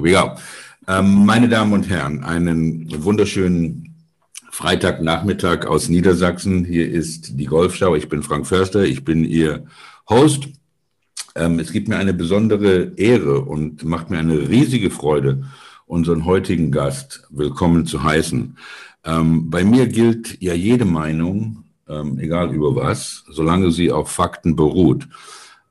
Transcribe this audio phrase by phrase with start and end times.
[0.00, 0.40] Here we go.
[0.88, 3.96] Ähm, meine Damen und Herren, einen wunderschönen
[4.50, 6.64] Freitagnachmittag aus Niedersachsen.
[6.64, 7.94] Hier ist die Golfschau.
[7.96, 8.84] Ich bin Frank Förster.
[8.84, 9.66] Ich bin Ihr
[10.08, 10.48] Host.
[11.34, 15.44] Ähm, es gibt mir eine besondere Ehre und macht mir eine riesige Freude,
[15.84, 18.56] unseren heutigen Gast willkommen zu heißen.
[19.04, 24.56] Ähm, bei mir gilt ja jede Meinung, ähm, egal über was, solange sie auf Fakten
[24.56, 25.08] beruht.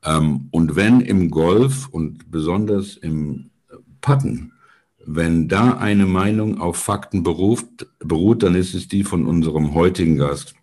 [0.05, 3.48] Ähm, und wenn im Golf und besonders im
[4.01, 4.53] Putten,
[5.05, 10.17] wenn da eine Meinung auf Fakten beruft, beruht, dann ist es die von unserem heutigen
[10.17, 10.53] Gast,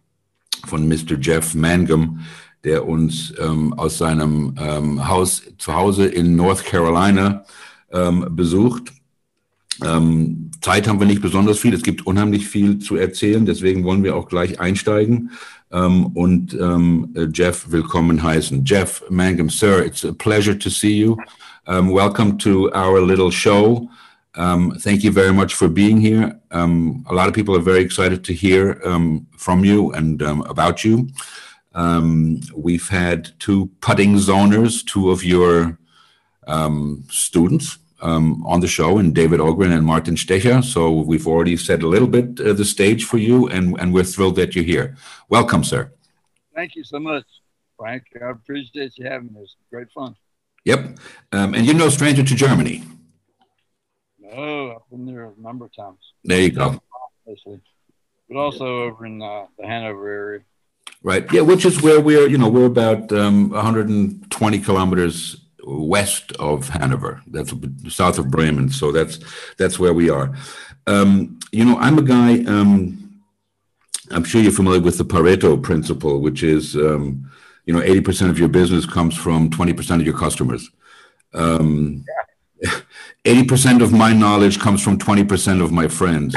[0.66, 1.18] von Mr.
[1.20, 2.20] Jeff Mangum,
[2.64, 7.44] der uns ähm, aus seinem ähm, Haus zu Hause in North Carolina
[7.92, 8.92] ähm, besucht.
[9.84, 11.74] Ähm, Zeit haben wir nicht besonders viel.
[11.74, 13.46] Es gibt unheimlich viel zu erzählen.
[13.46, 15.30] Deswegen wollen wir auch gleich einsteigen
[15.70, 18.64] um, und uh, Jeff willkommen heißen.
[18.64, 21.16] Jeff Mangum, sir, it's a pleasure to see you.
[21.68, 23.88] Um, welcome to our little show.
[24.36, 26.40] Um, thank you very much for being here.
[26.52, 30.84] Um, a lot of people are very excited to hear um, from you and about
[30.84, 31.08] you.
[32.54, 35.76] we've had two putting zoners, two of your
[37.10, 40.62] students um, on the show, and David Ogren and Martin Stecher.
[40.62, 44.04] So we've already set a little bit uh, the stage for you, and, and we're
[44.04, 44.96] thrilled that you're here.
[45.28, 45.90] Welcome, sir.
[46.54, 47.26] Thank you so much,
[47.76, 48.04] Frank.
[48.22, 49.56] I appreciate you having us.
[49.70, 50.14] Great fun.
[50.66, 50.98] Yep.
[51.32, 52.82] Um, and you're no stranger to Germany.
[54.18, 55.98] No, I've been there a number of times.
[56.24, 56.80] There you go.
[58.28, 60.40] But also over in uh, the Hanover area.
[61.02, 61.32] Right.
[61.32, 67.22] Yeah, which is where we're, you know, we're about um, 120 kilometers west of Hanover.
[67.28, 67.54] That's
[67.88, 68.70] south of Bremen.
[68.70, 69.20] So that's
[69.58, 70.34] that's where we are.
[70.88, 72.44] Um, you know, I'm a guy.
[72.44, 73.22] Um,
[74.10, 77.30] I'm sure you're familiar with the Pareto principle, which is, um,
[77.66, 80.70] you know, 80% of your business comes from 20% of your customers.
[81.34, 82.04] Um,
[83.24, 86.34] 80% of my knowledge comes from 20% of my friends.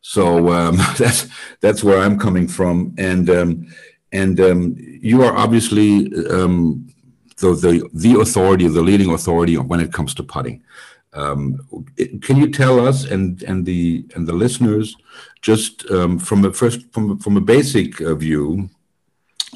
[0.00, 1.28] So um, that's
[1.60, 3.66] that's where I'm coming from, and um,
[4.12, 6.88] and um, you are obviously um,
[7.38, 10.62] the, the, the authority, the leading authority when it comes to putting.
[11.12, 11.58] Um,
[12.22, 14.96] can you tell us and and the and the listeners
[15.42, 18.70] just from a first from from a basic uh, view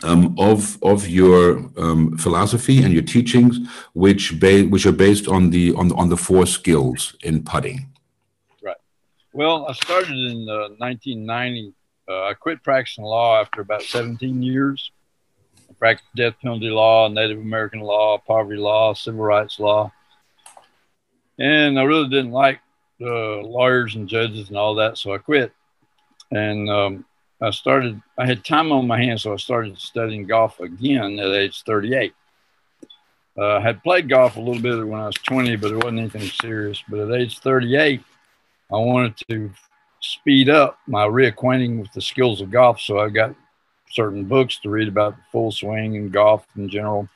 [0.05, 3.59] um, of of your um, philosophy and your teachings,
[3.95, 7.87] which ba- which are based on the on on the four skills in putting?
[8.63, 8.77] Right.
[9.33, 11.75] Well, I started in uh, 1990.
[12.09, 14.91] Uh, I quit practicing law after about 17 years
[15.73, 19.91] I practiced death penalty law, Native American law, poverty law, civil rights law.
[21.39, 22.61] And I really didn't like
[23.01, 25.53] the lawyers and judges and all that, so I quit.
[26.31, 27.05] And um,
[27.43, 31.33] I started, I had time on my hands, so I started studying golf again at
[31.33, 32.15] age 38.
[33.37, 35.99] Uh, I had played golf a little bit when I was 20, but it wasn't
[35.99, 36.83] anything serious.
[36.89, 38.01] But at age 38,
[38.71, 39.51] I wanted to
[40.01, 42.81] speed up my reacquainting with the skills of golf.
[42.81, 43.35] So I got
[43.91, 47.09] certain books to read about the full swing and golf in general.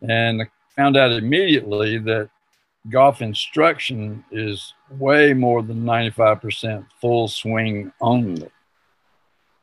[0.00, 0.46] And I
[0.76, 2.30] found out immediately that
[2.88, 8.50] golf instruction is way more than 95% full swing only.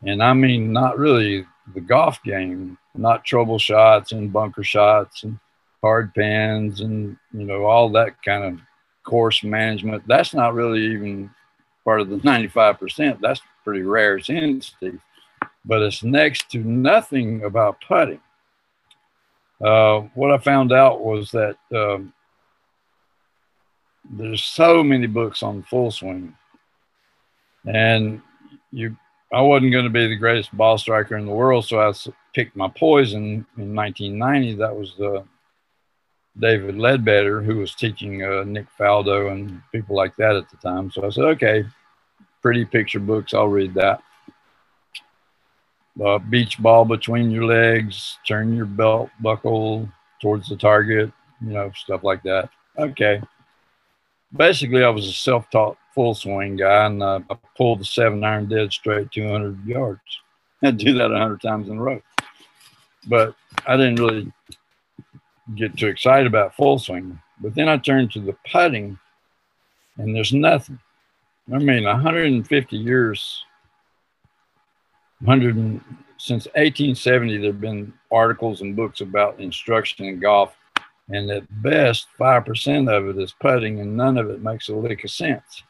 [0.05, 5.39] And I mean, not really the golf game, not trouble shots and bunker shots and
[5.81, 8.59] hard pans and, you know, all that kind of
[9.03, 10.03] course management.
[10.07, 11.29] That's not really even
[11.83, 13.19] part of the 95%.
[13.21, 14.17] That's pretty rare.
[14.17, 14.99] It's in Steve
[15.65, 18.19] but it's next to nothing about putting.
[19.63, 22.13] Uh, what I found out was that um,
[24.09, 26.35] there's so many books on full swing,
[27.65, 28.21] and
[28.71, 28.97] you,
[29.33, 31.91] I wasn't going to be the greatest ball striker in the world, so I
[32.33, 34.55] picked my poison in 1990.
[34.55, 35.23] That was uh,
[36.39, 40.91] David Leadbetter, who was teaching uh, Nick Faldo and people like that at the time.
[40.91, 41.65] So I said, okay,
[42.41, 44.03] pretty picture books, I'll read that
[46.01, 49.87] uh, beach ball between your legs, turn your belt buckle
[50.21, 52.49] towards the target, you know, stuff like that.
[52.77, 53.21] Okay.
[54.35, 58.23] Basically, I was a self taught full swing guy, and uh, I pulled the seven
[58.23, 60.01] iron dead straight 200 yards.
[60.63, 62.01] I do that 100 times in a row.
[63.07, 63.35] But
[63.67, 64.31] I didn't really
[65.55, 67.19] get too excited about full swing.
[67.39, 68.97] But then I turned to the putting,
[69.97, 70.79] and there's nothing.
[71.53, 73.43] I mean, 150 years
[75.23, 75.81] 100
[76.17, 80.55] since 1870 there have been articles and books about instruction in golf
[81.09, 85.03] and at best 5% of it is putting and none of it makes a lick
[85.03, 85.63] of sense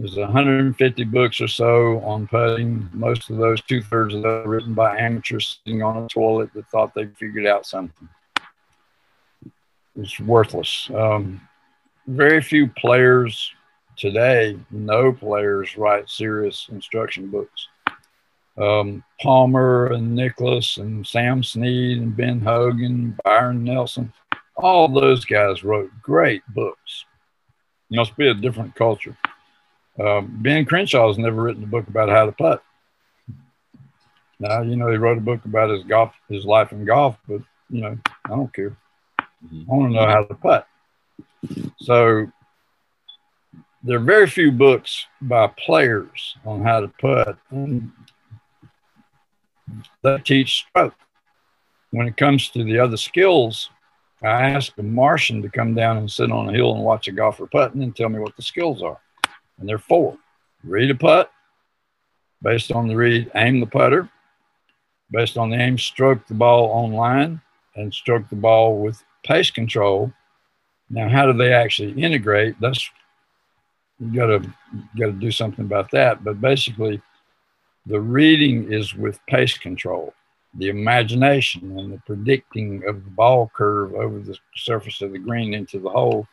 [0.00, 4.98] there's 150 books or so on putting most of those two-thirds of those written by
[4.98, 8.08] amateurs sitting on a toilet that thought they figured out something
[9.96, 10.90] it's worthless.
[10.94, 11.40] Um,
[12.06, 13.52] very few players
[13.96, 17.68] today, no players write serious instruction books.
[18.56, 24.12] Um, Palmer and Nicklaus and Sam Snead and Ben Hogan, Byron Nelson,
[24.56, 27.04] all those guys wrote great books.
[27.90, 29.16] It must be a different culture.
[29.98, 32.62] Um, ben Crenshaw has never written a book about how to putt.
[34.38, 37.42] Now, you know, he wrote a book about his golf, his life in golf, but
[37.68, 38.76] you know, I don't care.
[39.44, 39.70] Mm-hmm.
[39.70, 40.66] I want to know how to putt.
[41.80, 42.26] So
[43.82, 47.92] there are very few books by players on how to putt, and
[50.02, 50.94] they teach stroke.
[51.90, 53.70] When it comes to the other skills,
[54.22, 57.12] I asked a Martian to come down and sit on a hill and watch a
[57.12, 59.00] golfer putt and then tell me what the skills are.
[59.60, 60.16] And they're four
[60.64, 61.30] read a putt,
[62.42, 64.08] based on the read, aim the putter,
[65.10, 67.40] based on the aim, stroke the ball on line,
[67.76, 70.12] and stroke the ball with pace control.
[70.90, 72.60] Now, how do they actually integrate?
[72.60, 72.90] That's
[73.98, 74.42] you gotta
[74.98, 76.24] gotta do something about that.
[76.24, 77.00] But basically,
[77.86, 80.14] the reading is with pace control
[80.54, 85.54] the imagination and the predicting of the ball curve over the surface of the green
[85.54, 86.26] into the hole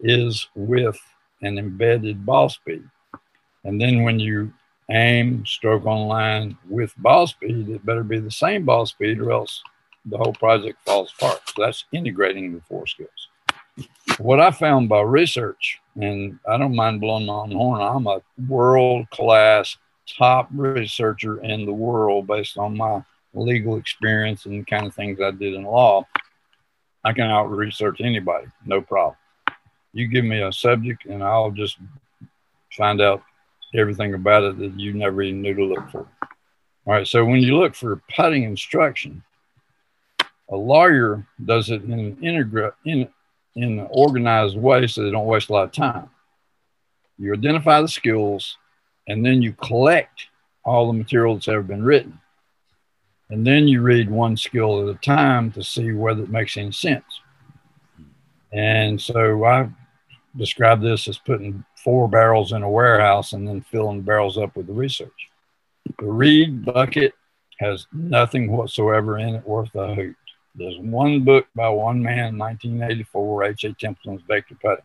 [0.00, 0.98] is with
[1.42, 2.84] an embedded ball speed.
[3.64, 4.52] And then when you
[4.90, 9.32] aim, stroke on line with ball speed, it better be the same ball speed or
[9.32, 9.62] else
[10.06, 11.40] the whole project falls apart.
[11.48, 13.28] So that's integrating the four skills.
[14.18, 18.20] What I found by research, and I don't mind blowing my own horn, I'm a
[18.48, 19.76] world class
[20.16, 25.20] top researcher in the world based on my legal experience and the kind of things
[25.20, 26.06] I did in law,
[27.04, 29.16] I can out research anybody, no problem.
[29.98, 31.76] You give me a subject and I'll just
[32.76, 33.20] find out
[33.74, 36.06] everything about it that you never even knew to look for.
[36.86, 39.24] All right, so when you look for putting instruction,
[40.50, 43.08] a lawyer does it in an integra- in,
[43.56, 46.08] in an organized way so they don't waste a lot of time.
[47.18, 48.56] You identify the skills
[49.08, 50.28] and then you collect
[50.64, 52.20] all the material that's ever been written.
[53.30, 56.70] And then you read one skill at a time to see whether it makes any
[56.70, 57.20] sense.
[58.52, 59.68] And so I
[60.38, 64.66] describe this as putting four barrels in a warehouse and then filling barrels up with
[64.66, 65.28] the research.
[65.98, 67.12] The read bucket
[67.58, 70.16] has nothing whatsoever in it worth a hoot.
[70.54, 73.72] There's one book by one man, 1984, H.A.
[73.74, 74.84] Templeton's Vector Putting.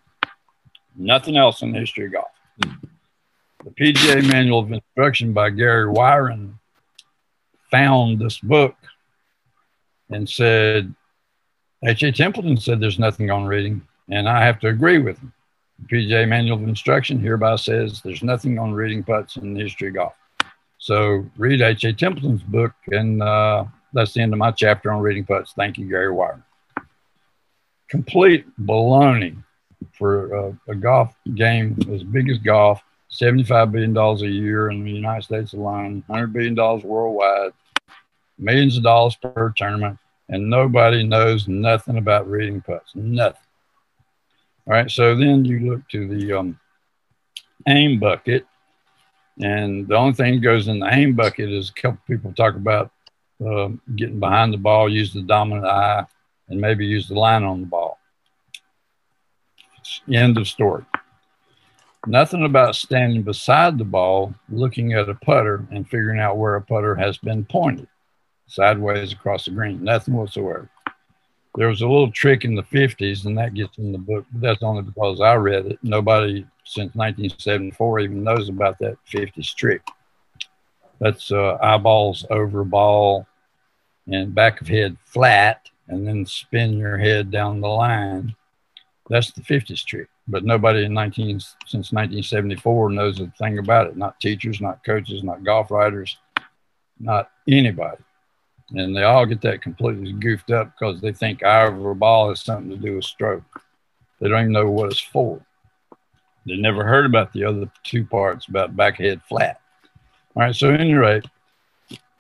[0.96, 2.28] Nothing else in the history of golf.
[2.60, 6.54] The PGA Manual of Instruction by Gary Wiren
[7.72, 8.76] found this book
[10.10, 10.94] and said,
[11.86, 12.12] H.A.
[12.12, 15.34] Templeton said there's nothing on reading, and I have to agree with him.
[15.88, 19.96] PGA Manual of Instruction hereby says there's nothing on reading putts in the history of
[19.96, 20.14] golf.
[20.78, 21.94] So read H.A.
[21.94, 25.54] Templeton's book, and uh, that's the end of my chapter on reading putts.
[25.54, 26.44] Thank you, Gary Wiren.
[27.90, 29.42] Complete baloney
[29.98, 32.82] for uh, a golf game as big as golf,
[33.12, 37.54] $75 billion a year in the United States alone, $100 billion worldwide
[38.38, 39.98] millions of dollars per tournament,
[40.30, 42.92] and nobody knows nothing about reading putts.
[42.96, 43.43] Nothing.
[44.66, 46.60] All right, so then you look to the um,
[47.68, 48.46] aim bucket,
[49.42, 52.56] and the only thing that goes in the aim bucket is a couple people talk
[52.56, 52.92] about
[53.46, 56.06] uh, getting behind the ball, use the dominant eye,
[56.48, 58.00] and maybe use the line on the ball.
[60.12, 60.86] End of story.
[62.08, 66.62] Nothing about standing beside the ball, looking at a putter, and figuring out where a
[66.62, 67.88] putter has been pointed
[68.48, 70.70] sideways across the green, nothing whatsoever.
[71.56, 74.42] There was a little trick in the 50s, and that gets in the book, but
[74.42, 75.80] that's only because I read it.
[75.84, 79.82] Nobody since 1974 even knows about that 50s trick.
[81.00, 83.28] That's uh, eyeballs over ball
[84.08, 88.36] and back of head flat, and then spin your head down the line.
[89.10, 90.08] That's the 50s trick.
[90.28, 93.98] But nobody in 19 since 1974 knows a thing about it.
[93.98, 96.18] Not teachers, not coaches, not golf writers,
[97.00, 98.02] not anybody
[98.72, 102.70] and they all get that completely goofed up because they think our ball has something
[102.70, 103.62] to do with stroke.
[104.20, 105.42] They don't even know what it's for.
[106.46, 109.60] They never heard about the other two parts about back head flat.
[110.36, 111.26] All right, so at any rate,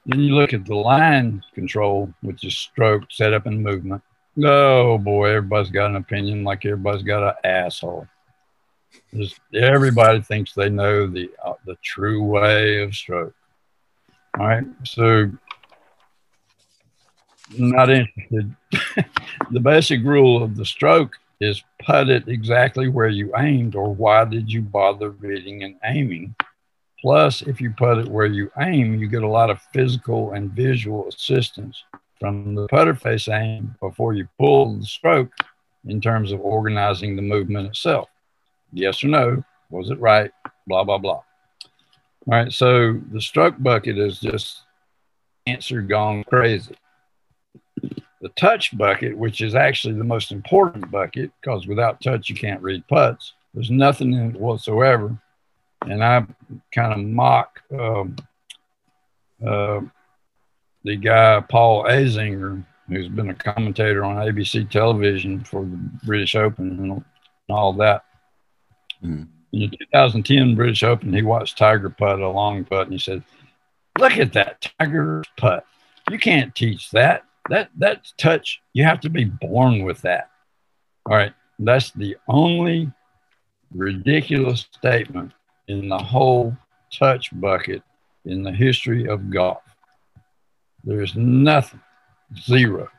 [0.05, 4.01] then you look at the line control, which is stroke, setup, and movement.
[4.43, 8.07] Oh boy, everybody's got an opinion, like everybody's got an asshole.
[9.13, 13.35] Just, everybody thinks they know the uh, the true way of stroke.
[14.39, 15.31] All right, so
[17.57, 18.55] not interested.
[19.51, 24.25] the basic rule of the stroke is put it exactly where you aimed, or why
[24.25, 26.35] did you bother reading and aiming?
[27.01, 30.51] Plus, if you put it where you aim, you get a lot of physical and
[30.51, 31.83] visual assistance
[32.19, 35.31] from the putter face aim before you pull the stroke
[35.85, 38.07] in terms of organizing the movement itself.
[38.71, 39.43] Yes or no?
[39.69, 40.31] Was it right?
[40.65, 41.11] Blah, blah, blah.
[41.13, 41.23] All
[42.27, 42.53] right.
[42.53, 44.61] So the stroke bucket is just
[45.45, 46.75] answer gone crazy.
[48.23, 52.61] The touch bucket, which is actually the most important bucket, because without touch, you can't
[52.61, 53.33] read putts.
[53.53, 55.17] There's nothing in it whatsoever.
[55.81, 56.25] And I
[56.71, 58.15] kind of mock um,
[59.45, 59.81] uh,
[60.85, 66.79] the guy, Paul Azinger, who's been a commentator on ABC television for the British Open
[66.79, 67.03] and
[67.49, 68.05] all that.
[69.03, 69.27] Mm.
[69.51, 73.21] In the 2010 British Open, he watched Tiger putt a long putt and he said,
[73.99, 75.65] Look at that Tiger putt.
[76.09, 77.25] You can't teach that.
[77.49, 78.61] That that's touch.
[78.73, 80.29] You have to be born with that.
[81.05, 81.33] All right.
[81.59, 82.91] That's the only
[83.73, 85.33] ridiculous statement
[85.67, 86.55] in the whole
[86.91, 87.83] touch bucket
[88.25, 89.63] in the history of golf.
[90.83, 91.81] There's nothing
[92.39, 92.89] zero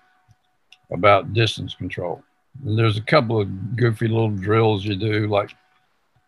[0.92, 2.22] about distance control.
[2.64, 5.54] And there's a couple of goofy little drills you do, like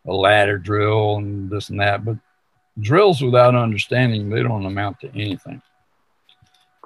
[0.06, 2.16] a ladder drill and this and that, but
[2.80, 5.62] drills without understanding, they don't amount to anything.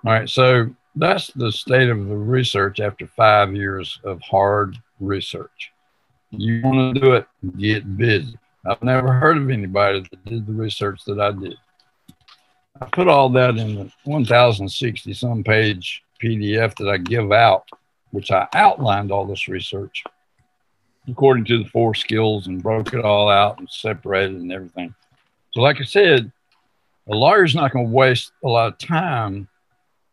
[0.04, 5.72] All right, so that's the state of the research after five years of hard research.
[6.30, 8.38] You want to do it, get busy.
[8.66, 11.56] I've never heard of anybody that did the research that I did.
[12.80, 17.68] I put all that in the 1060 some page PDF that I give out,
[18.10, 20.04] which I outlined all this research
[21.08, 24.94] according to the four skills and broke it all out and separated and everything.
[25.52, 26.30] So, like I said,
[27.08, 29.48] a lawyer's not going to waste a lot of time.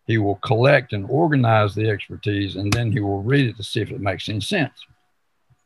[0.07, 3.81] He will collect and organize the expertise, and then he will read it to see
[3.81, 4.85] if it makes any sense.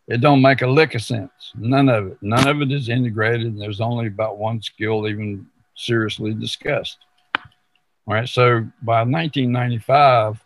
[0.08, 1.32] It don't make a lick of sense.
[1.56, 2.18] None of it.
[2.22, 3.48] None of it is integrated.
[3.48, 6.98] And there's only about one skill even seriously discussed.
[7.36, 8.28] All right.
[8.28, 10.44] So by 1995,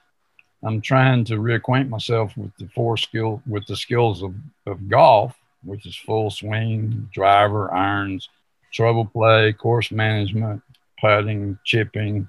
[0.62, 4.36] I'm trying to reacquaint myself with the four skill with the skills of,
[4.68, 8.30] of golf, which is full swing, driver, irons,
[8.74, 10.62] trouble play, course management,
[11.00, 12.28] putting, chipping,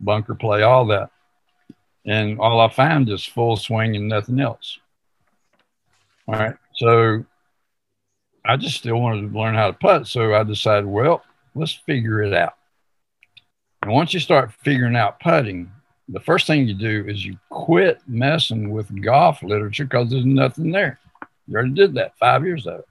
[0.00, 1.10] bunker play, all that.
[2.06, 4.78] And all I found is full swing and nothing else.
[6.26, 6.56] All right.
[6.74, 7.24] So
[8.44, 10.06] I just still wanted to learn how to putt.
[10.06, 11.22] So I decided, well,
[11.54, 12.54] let's figure it out.
[13.82, 15.70] And once you start figuring out putting,
[16.08, 20.70] the first thing you do is you quit messing with golf literature because there's nothing
[20.70, 20.98] there.
[21.46, 22.88] You already did that five years of it.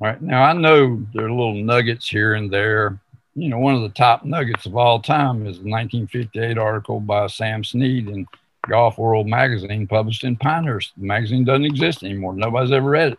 [0.00, 0.20] All right.
[0.20, 3.00] Now I know there are little nuggets here and there.
[3.34, 7.26] You know, one of the top nuggets of all time is a 1958 article by
[7.26, 8.26] Sam Snead in
[8.68, 10.92] Golf World magazine published in Pinehurst.
[10.96, 12.34] The magazine doesn't exist anymore.
[12.34, 13.18] Nobody's ever read it.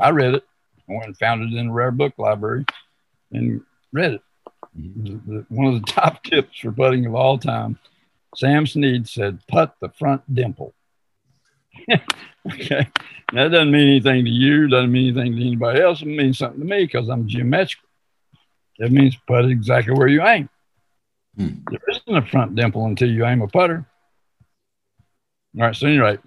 [0.00, 0.44] I read it.
[0.88, 2.64] I went and found it in a rare book library
[3.32, 3.60] and
[3.92, 4.22] read it.
[4.74, 7.78] The, the, one of the top tips for putting of all time,
[8.36, 10.74] Sam Snead said, "Putt the front dimple."
[11.90, 12.88] okay,
[13.32, 14.68] that doesn't mean anything to you.
[14.68, 16.02] Doesn't mean anything to anybody else.
[16.02, 17.85] It means something to me because I'm geometrical.
[18.78, 20.48] It means put exactly where you aim.
[21.36, 21.48] Hmm.
[21.70, 23.86] There isn't a front dimple until you aim a putter.
[25.56, 25.76] All right.
[25.76, 26.18] So anyway,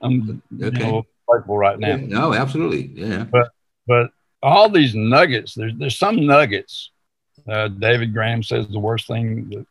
[0.00, 0.78] I'm okay.
[0.78, 1.88] you know, playful right now.
[1.88, 2.90] Yeah, no, absolutely.
[2.94, 3.24] Yeah.
[3.24, 3.50] But
[3.86, 4.10] but
[4.42, 6.90] all these nuggets, there's there's some nuggets.
[7.48, 9.66] Uh, David Graham says the worst thing that,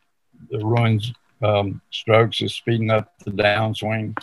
[0.49, 4.17] that ruins um, strokes is speeding up the downswing.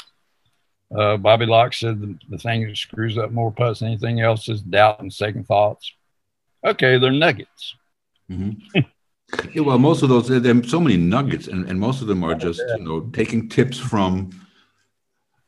[0.94, 4.48] Uh, Bobby Locke said the, the thing that screws up more putts than anything else
[4.48, 5.92] is doubt and second thoughts.
[6.64, 7.74] Okay, they're nuggets.
[8.30, 8.80] Mm-hmm.
[9.52, 12.24] yeah, well, most of those, there are so many nuggets, and, and most of them
[12.24, 14.30] are just, you know, taking tips from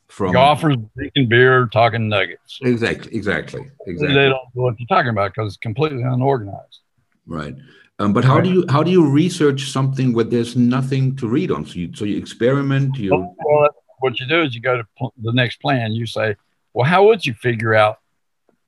[0.08, 2.58] from golfers drinking beer, talking nuggets.
[2.62, 4.14] Exactly, exactly, exactly.
[4.14, 6.80] They don't know what you're talking about because it's completely unorganized.
[7.26, 7.54] Right.
[8.00, 8.44] Um, but how right.
[8.44, 11.64] do you how do you research something where there's nothing to read on?
[11.64, 12.96] So you so you experiment.
[12.96, 13.68] You well,
[13.98, 15.92] what you do is you go to pl- the next plan.
[15.92, 16.34] You say,
[16.72, 18.00] well, how would you figure out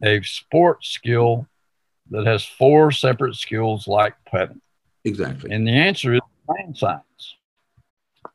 [0.03, 1.49] a sport skill
[2.13, 4.61] that has four separate skills like putting?
[5.05, 5.51] Exactly.
[5.51, 7.37] And the answer is brain science,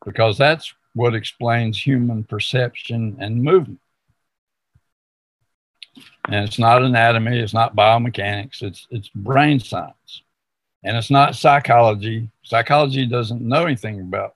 [0.05, 3.79] because that's what explains human perception and movement.
[6.27, 10.23] And it's not anatomy, it's not biomechanics, it's it's brain science.
[10.83, 12.29] And it's not psychology.
[12.43, 14.35] Psychology doesn't know anything about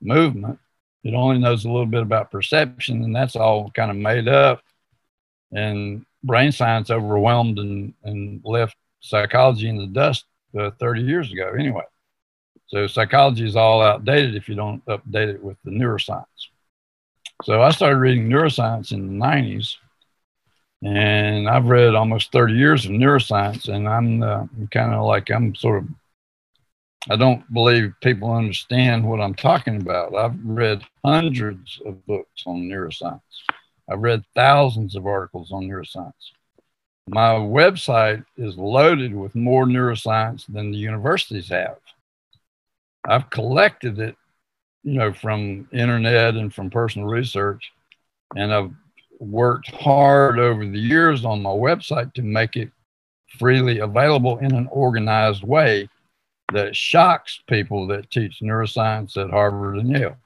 [0.00, 0.58] movement.
[1.02, 4.62] It only knows a little bit about perception, and that's all kind of made up.
[5.52, 10.26] And brain science overwhelmed and, and left psychology in the dust
[10.58, 11.84] uh, 30 years ago, anyway.
[12.66, 16.24] So psychology is all outdated if you don't update it with the neuroscience.
[17.44, 19.76] So I started reading neuroscience in the 90s,
[20.82, 25.54] and I've read almost 30 years of neuroscience, and I'm uh, kind of like I'm
[25.54, 25.88] sort of
[27.10, 30.14] I don't believe people understand what I'm talking about.
[30.14, 33.20] I've read hundreds of books on neuroscience.
[33.88, 36.12] I've read thousands of articles on neuroscience.
[37.08, 41.78] My website is loaded with more neuroscience than the universities have.
[43.08, 44.16] I've collected it,
[44.82, 47.72] you know, from internet and from personal research,
[48.36, 48.72] and I've
[49.20, 52.70] worked hard over the years on my website to make it
[53.38, 55.88] freely available in an organized way
[56.52, 60.16] that shocks people that teach neuroscience at Harvard and Yale.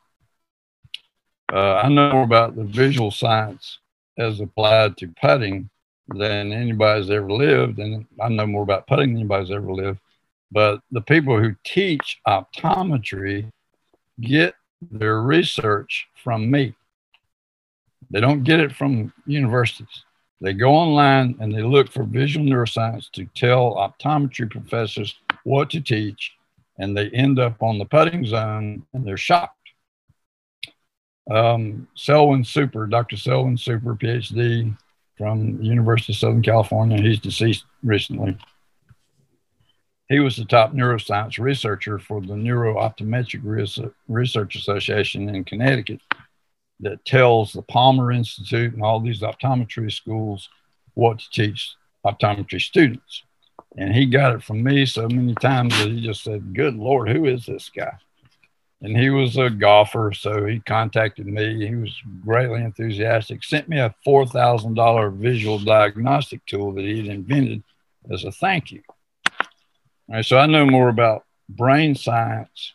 [1.52, 3.78] Uh, I know more about the visual science
[4.16, 5.68] as applied to putting
[6.08, 9.98] than anybody's ever lived, and I know more about putting than anybody's ever lived.
[10.50, 13.50] But the people who teach optometry
[14.20, 14.54] get
[14.90, 16.74] their research from me.
[18.10, 20.04] They don't get it from universities.
[20.40, 25.80] They go online and they look for visual neuroscience to tell optometry professors what to
[25.82, 26.32] teach,
[26.78, 29.61] and they end up on the putting zone and they're shocked.
[31.30, 33.16] Um, Selwyn Super, Dr.
[33.16, 34.76] Selwyn Super, PhD
[35.16, 38.36] from the University of Southern California, he's deceased recently.
[40.08, 46.00] He was the top neuroscience researcher for the Neuro-Optometric Research Association in Connecticut
[46.80, 50.48] that tells the Palmer Institute and all these optometry schools
[50.94, 51.74] what to teach
[52.04, 53.22] optometry students.
[53.78, 57.08] And he got it from me so many times that he just said, Good Lord,
[57.08, 57.92] who is this guy?
[58.82, 61.66] And he was a golfer, so he contacted me.
[61.68, 67.62] He was greatly enthusiastic, sent me a $4,000 visual diagnostic tool that he had invented
[68.10, 68.82] as a thank you.
[70.08, 72.74] All right, so I know more about brain science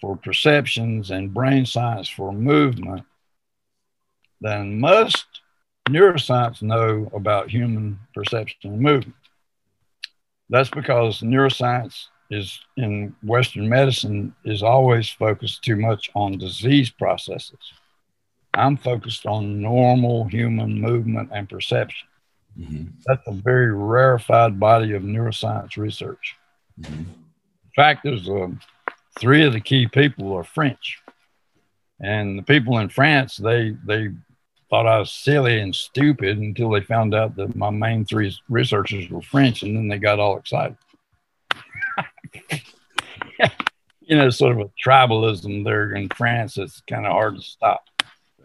[0.00, 3.04] for perceptions and brain science for movement
[4.40, 5.26] than most
[5.88, 9.14] neuroscience know about human perception and movement.
[10.50, 17.72] That's because neuroscience is in Western medicine is always focused too much on disease processes.
[18.54, 22.08] I'm focused on normal human movement and perception.
[22.58, 22.84] Mm-hmm.
[23.06, 26.36] That's a very rarefied body of neuroscience research.
[26.80, 27.00] Mm-hmm.
[27.00, 28.60] In fact, there's a, um,
[29.18, 31.00] three of the key people are French,
[32.00, 34.10] and the people in France they they
[34.70, 39.08] thought I was silly and stupid until they found out that my main three researchers
[39.10, 40.76] were French, and then they got all excited.
[44.00, 46.58] you know, sort of a tribalism there in France.
[46.58, 47.84] It's kind of hard to stop.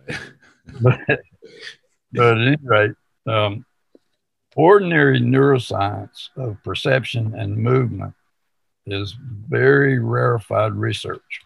[0.81, 0.99] but,
[2.13, 2.95] but at any rate,
[3.27, 3.65] um,
[4.55, 8.13] ordinary neuroscience of perception and movement
[8.85, 9.15] is
[9.47, 11.41] very rarefied research,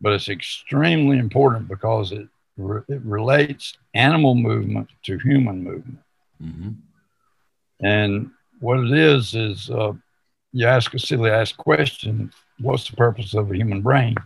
[0.00, 5.98] but it's extremely important because it re- it relates animal movement to human movement.
[6.42, 6.70] Mm-hmm.
[7.80, 9.92] And what it is is uh,
[10.52, 14.16] you ask a silly ass question: What's the purpose of a human brain?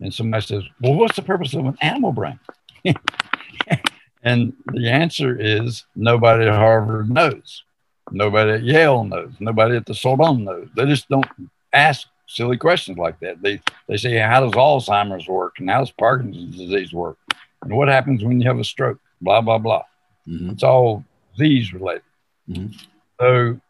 [0.00, 2.38] And somebody says, "Well, what's the purpose of an animal brain?"
[4.22, 7.64] and the answer is nobody at Harvard knows.
[8.10, 9.32] Nobody at Yale knows.
[9.40, 10.68] Nobody at the Sorbonne knows.
[10.74, 11.26] They just don't
[11.72, 13.42] ask silly questions like that.
[13.42, 17.18] They they say, how does Alzheimer's work and how does Parkinson's disease work?
[17.62, 18.98] And what happens when you have a stroke?
[19.20, 19.84] Blah, blah, blah.
[20.26, 20.50] Mm-hmm.
[20.50, 21.04] It's all
[21.36, 22.02] these related.
[22.48, 22.76] Mm-hmm.
[23.20, 23.60] So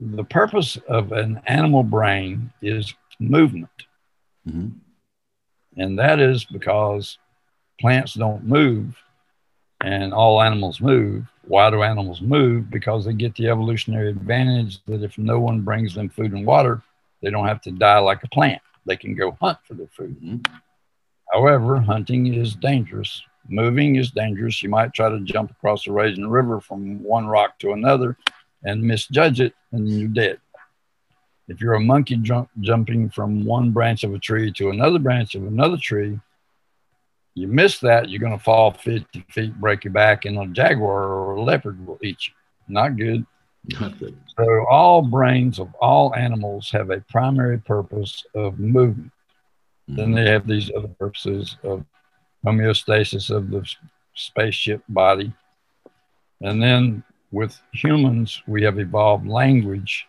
[0.00, 3.70] the purpose of an animal brain is movement.
[4.48, 4.68] Mm-hmm.
[5.76, 7.18] And that is because
[7.78, 8.96] plants don't move
[9.82, 11.26] and all animals move.
[11.46, 12.70] Why do animals move?
[12.70, 16.82] Because they get the evolutionary advantage that if no one brings them food and water,
[17.22, 18.62] they don't have to die like a plant.
[18.86, 20.16] They can go hunt for their food.
[20.22, 20.52] Mm-hmm.
[21.32, 24.62] However, hunting is dangerous Moving is dangerous.
[24.62, 28.16] You might try to jump across a raging river from one rock to another
[28.64, 30.40] and misjudge it, and you're dead.
[31.48, 35.34] If you're a monkey jump, jumping from one branch of a tree to another branch
[35.34, 36.18] of another tree,
[37.34, 41.02] you miss that, you're going to fall 50 feet, break your back, and a jaguar
[41.02, 42.34] or a leopard will eat you.
[42.68, 43.24] Not good.
[43.80, 44.16] Not good.
[44.38, 49.12] So, all brains of all animals have a primary purpose of movement.
[49.88, 49.96] Mm-hmm.
[49.96, 51.84] Then they have these other purposes of
[52.44, 53.68] homeostasis of the
[54.14, 55.32] spaceship body.
[56.40, 60.06] And then with humans, we have evolved language,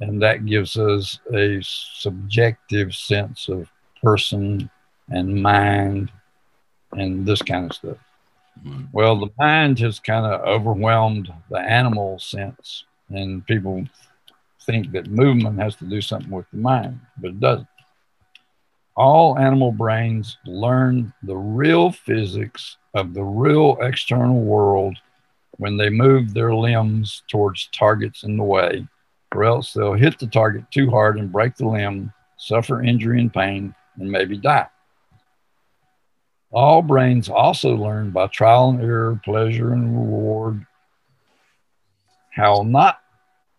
[0.00, 3.70] and that gives us a subjective sense of
[4.02, 4.70] person
[5.08, 6.12] and mind
[6.92, 7.96] and this kind of stuff.
[8.64, 8.84] Mm-hmm.
[8.92, 13.84] Well, the mind has kind of overwhelmed the animal sense, and people
[14.66, 17.68] think that movement has to do something with the mind, but it doesn't
[18.98, 24.98] all animal brains learn the real physics of the real external world
[25.58, 28.86] when they move their limbs towards targets in the way
[29.34, 33.32] or else they'll hit the target too hard and break the limb, suffer injury and
[33.32, 34.66] pain, and maybe die.
[36.50, 40.64] All brains also learn by trial and error, pleasure and reward,
[42.30, 43.00] how not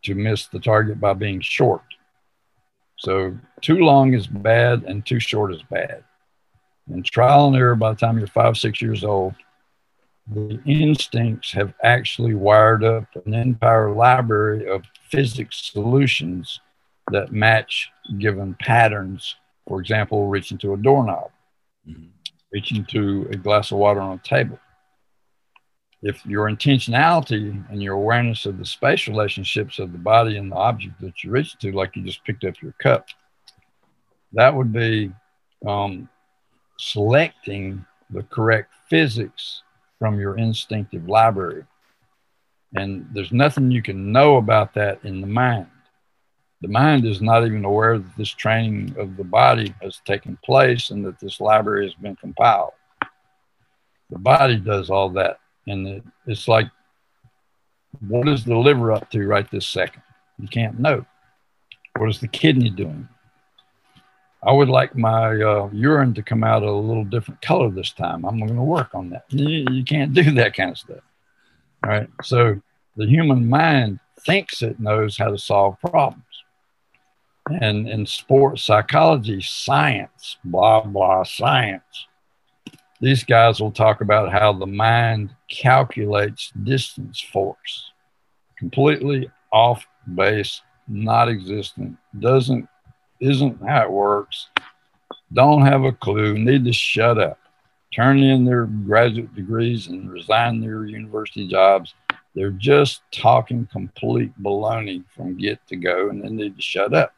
[0.03, 1.83] to miss the target by being short.
[2.97, 6.03] So, too long is bad and too short is bad.
[6.87, 9.35] And trial and error by the time you're five, six years old,
[10.31, 16.59] the instincts have actually wired up an entire library of physics solutions
[17.11, 17.89] that match
[18.19, 19.35] given patterns.
[19.67, 21.31] For example, reaching to a doorknob,
[21.87, 22.09] mm-hmm.
[22.53, 24.59] reaching to a glass of water on a table.
[26.01, 30.55] If your intentionality and your awareness of the space relationships of the body and the
[30.55, 33.07] object that you reach to, like you just picked up your cup,
[34.33, 35.11] that would be
[35.67, 36.07] um,
[36.77, 39.63] selecting the correct physics
[39.99, 41.65] from your instinctive library.
[42.75, 45.67] And there's nothing you can know about that in the mind.
[46.61, 50.89] The mind is not even aware that this training of the body has taken place
[50.89, 52.73] and that this library has been compiled.
[54.09, 55.39] The body does all that.
[55.67, 56.67] And it, it's like,
[58.07, 60.03] what is the liver up to right this second?
[60.37, 61.05] You can't know.
[61.97, 63.07] What is the kidney doing?
[64.41, 68.25] I would like my uh, urine to come out a little different color this time.
[68.25, 69.25] I'm going to work on that.
[69.29, 71.03] You, you can't do that kind of stuff.
[71.83, 72.09] All right.
[72.23, 72.61] So
[72.95, 76.23] the human mind thinks it knows how to solve problems.
[77.61, 82.07] And in sports psychology, science, blah, blah, science,
[83.01, 87.91] these guys will talk about how the mind calculates distance force
[88.59, 92.68] completely off base, not existent, doesn't
[93.19, 94.47] isn't how it works,
[95.33, 97.39] don't have a clue, need to shut up,
[97.93, 101.93] turn in their graduate degrees and resign their university jobs.
[102.35, 107.13] They're just talking complete baloney from get to go and they need to shut up.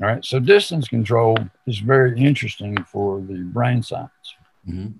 [0.00, 0.24] All right.
[0.24, 4.10] So distance control is very interesting for the brain science.
[4.68, 4.92] Mm-hmm.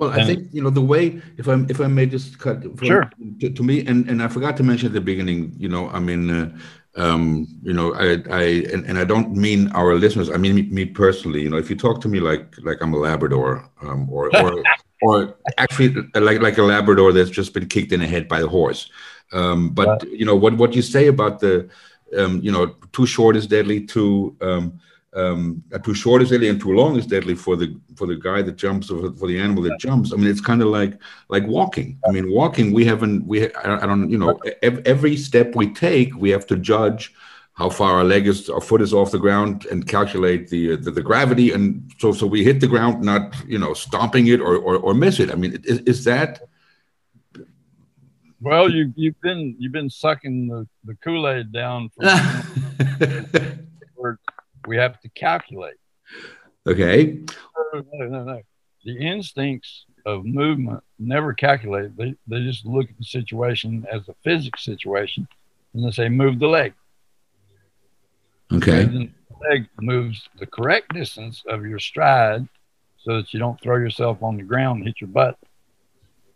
[0.00, 1.20] Well, I think you know the way.
[1.36, 4.28] If I if I may just cut from, sure to, to, me, and and I
[4.28, 5.52] forgot to mention at the beginning.
[5.58, 6.56] You know, I mean, uh,
[6.96, 10.30] um, you know, I, I and, and I don't mean our listeners.
[10.30, 11.42] I mean me, me, personally.
[11.42, 14.64] You know, if you talk to me like like I'm a Labrador, um, or or
[15.02, 18.46] or actually like like a Labrador that's just been kicked in the head by a
[18.46, 18.88] horse.
[19.32, 21.68] Um, but you know what what you say about the,
[22.16, 23.84] um, you know, too short is deadly.
[23.84, 24.80] Too um,
[25.14, 28.42] um, too short is deadly and too long is deadly for the for the guy
[28.42, 30.12] that jumps or for the animal that jumps.
[30.12, 31.98] I mean, it's kind of like like walking.
[32.06, 36.30] I mean, walking we haven't we I don't you know every step we take we
[36.30, 37.12] have to judge
[37.54, 40.90] how far our leg is our foot is off the ground and calculate the the,
[40.90, 44.56] the gravity and so so we hit the ground not you know stomping it or
[44.56, 45.30] or, or miss it.
[45.30, 46.40] I mean, is, is that
[48.40, 51.90] well, you you've been you've been sucking the, the Kool Aid down.
[51.90, 52.06] From,
[54.66, 55.76] we have to calculate.
[56.66, 57.20] Okay.
[57.72, 58.42] No, no, no, no.
[58.84, 61.96] The instincts of movement never calculate.
[61.96, 65.28] They, they just look at the situation as a physics situation
[65.74, 66.74] and they say, move the leg.
[68.52, 68.82] Okay.
[68.82, 72.48] And the leg moves the correct distance of your stride
[72.98, 75.38] so that you don't throw yourself on the ground and hit your butt.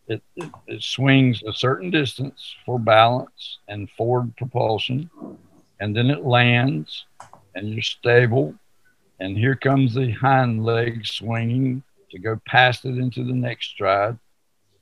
[0.07, 5.09] It, it, it swings a certain distance for balance and forward propulsion,
[5.81, 7.07] and then it lands
[7.55, 8.55] and you're stable.
[9.21, 14.19] And here comes the hind leg swinging to go past it into the next stride.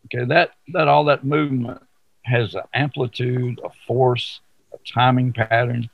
[0.06, 1.82] Okay, that, that all that movement
[2.22, 4.40] has an amplitude, a force,
[4.72, 5.88] a timing pattern,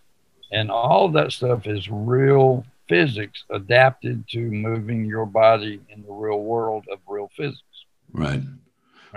[0.53, 6.13] and all of that stuff is real physics adapted to moving your body in the
[6.13, 7.63] real world of real physics.
[8.13, 8.43] Right.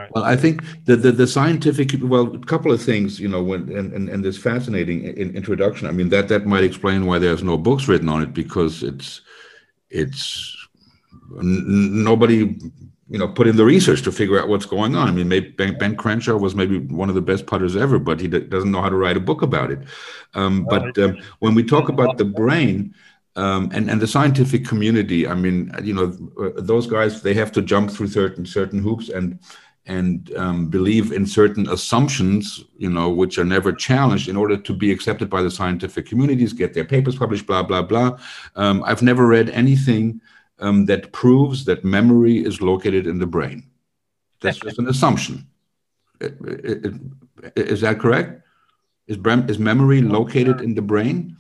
[0.02, 0.12] Right.
[0.16, 3.72] Well, I think the, the, the scientific well, a couple of things, you know, when
[3.72, 5.88] and, and, and this fascinating in, introduction.
[5.88, 9.22] I mean, that that might explain why there's no books written on it because it's
[9.92, 10.58] it's
[11.40, 12.58] n- nobody
[13.10, 15.08] you know put in the research to figure out what's going on.
[15.08, 18.20] I mean, maybe ben, ben Crenshaw was maybe one of the best putters ever, but
[18.20, 19.80] he d- doesn't know how to write a book about it.
[20.34, 22.96] Um, but um, when we talk about the brain.
[23.38, 26.08] Um, and and the scientific community, I mean, you know,
[26.58, 29.40] those guys they have to jump through certain certain hoops, and
[29.86, 34.74] and um, believe in certain assumptions, you know, which are never challenged in order to
[34.74, 38.18] be accepted by the scientific communities, get their papers published, blah, blah, blah.
[38.56, 40.22] Um, I've never read anything
[40.60, 43.64] um, that proves that memory is located in the brain.
[44.40, 45.48] That's just an assumption.
[46.20, 48.44] Is that correct?
[49.08, 49.18] Is,
[49.48, 51.36] is memory located in the brain?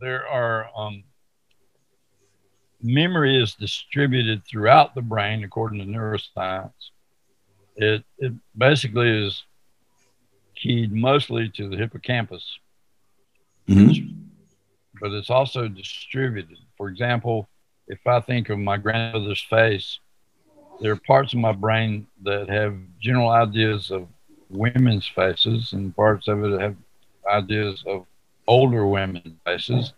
[0.00, 1.04] There are um,
[2.82, 6.72] memory is distributed throughout the brain according to neuroscience
[7.76, 9.42] it, it basically is
[10.54, 12.58] keyed mostly to the hippocampus.
[13.68, 14.20] mm-hmm.
[15.00, 16.58] but it's also distributed.
[16.76, 17.48] For example,
[17.88, 19.98] if I think of my grandmother's face,
[20.80, 24.08] there are parts of my brain that have general ideas of
[24.50, 26.76] women's faces, and parts of it have
[27.30, 28.06] ideas of
[28.46, 29.92] older women's faces,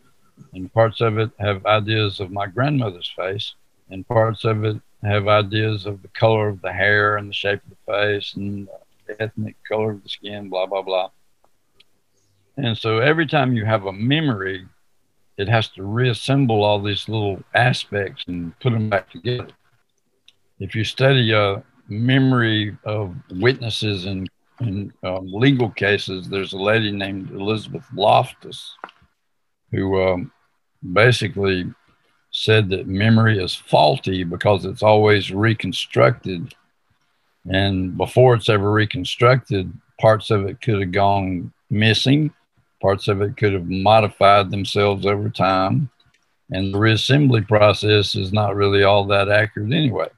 [0.52, 3.54] and parts of it have ideas of my grandmother's face,
[3.90, 7.60] and parts of it have ideas of the color of the hair and the shape
[7.64, 8.68] of the face and
[9.20, 11.10] ethnic color of the skin, blah, blah, blah.
[12.56, 14.66] And so every time you have a memory,
[15.36, 19.48] it has to reassemble all these little aspects and put them back together.
[20.58, 24.26] If you study a memory of witnesses in,
[24.60, 28.74] in um, legal cases, there's a lady named Elizabeth Loftus
[29.70, 30.32] who um,
[30.92, 31.66] basically
[32.38, 36.54] said that memory is faulty because it's always reconstructed.
[37.50, 42.30] And before it's ever reconstructed, parts of it could have gone missing,
[42.82, 45.88] parts of it could have modified themselves over time.
[46.50, 50.08] And the reassembly process is not really all that accurate anyway.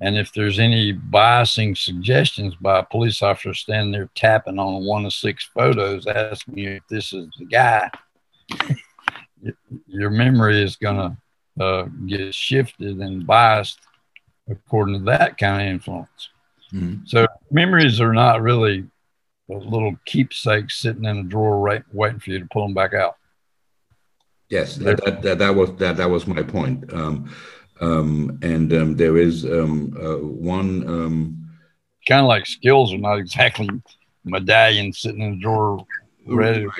[0.00, 5.04] And if there's any biasing suggestions by a police officer standing there tapping on one
[5.04, 7.90] of six photos, asking you if this is the guy,
[9.86, 11.16] your memory is going to
[11.60, 13.78] uh, get shifted and biased
[14.48, 16.28] according to that kind of influence.
[16.72, 17.04] Mm-hmm.
[17.06, 18.86] So memories are not really
[19.48, 23.16] little keepsakes sitting in a drawer right, waiting for you to pull them back out.
[24.48, 26.92] Yes, that, that, that, that was that, that was my point.
[26.92, 27.34] Um,
[27.80, 31.50] um, and um, there is um, uh, one um,
[32.06, 33.68] kind of like skills are not exactly
[34.24, 35.84] medallions sitting in a drawer
[36.26, 36.70] ready to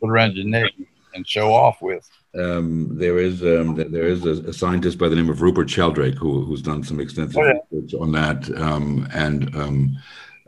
[0.00, 0.72] put around your neck
[1.14, 2.08] and show off with.
[2.38, 6.44] Um, there is um, there is a, scientist by the name of Rupert Sheldrake who,
[6.44, 7.58] who's done some extensive oh, yeah.
[7.72, 9.96] research on that, um, and, um,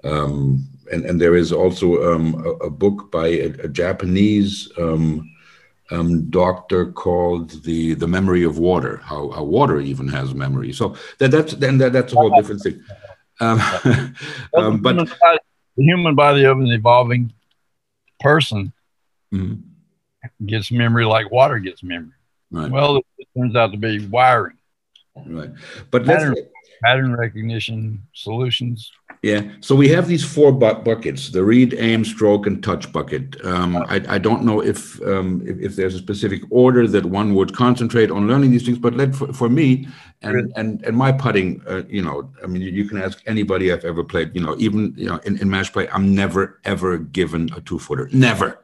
[0.05, 4.71] um, and and there is also um, a, a, book by a, a Japanese
[6.31, 10.73] doctor called the the Memory of Water, how, how water even has memory.
[10.73, 12.81] So that that's then that, that's a whole different thing.
[13.41, 14.15] but
[14.55, 15.39] the
[15.77, 17.33] human body of an evolving
[18.21, 18.73] person.
[19.35, 19.72] Mm-hmm
[20.47, 22.13] gets memory like water gets memory.
[22.51, 22.71] Right.
[22.71, 24.59] Well, it turns out to be wiring.
[25.27, 25.51] Right.
[25.91, 26.37] But pattern,
[26.83, 28.91] pattern recognition solutions.
[29.23, 29.53] Yeah.
[29.61, 33.43] So we have these four bu- buckets: the read, aim, stroke, and touch bucket.
[33.45, 37.35] Um, I, I don't know if, um, if, if there's a specific order that one
[37.35, 38.79] would concentrate on learning these things.
[38.79, 39.87] But let for, for me
[40.23, 43.73] and and and my putting, uh, you know, I mean, you, you, can ask anybody
[43.73, 44.35] I've ever played.
[44.35, 47.79] You know, even you know in, in match play, I'm never ever given a two
[47.79, 48.09] footer.
[48.13, 48.59] Never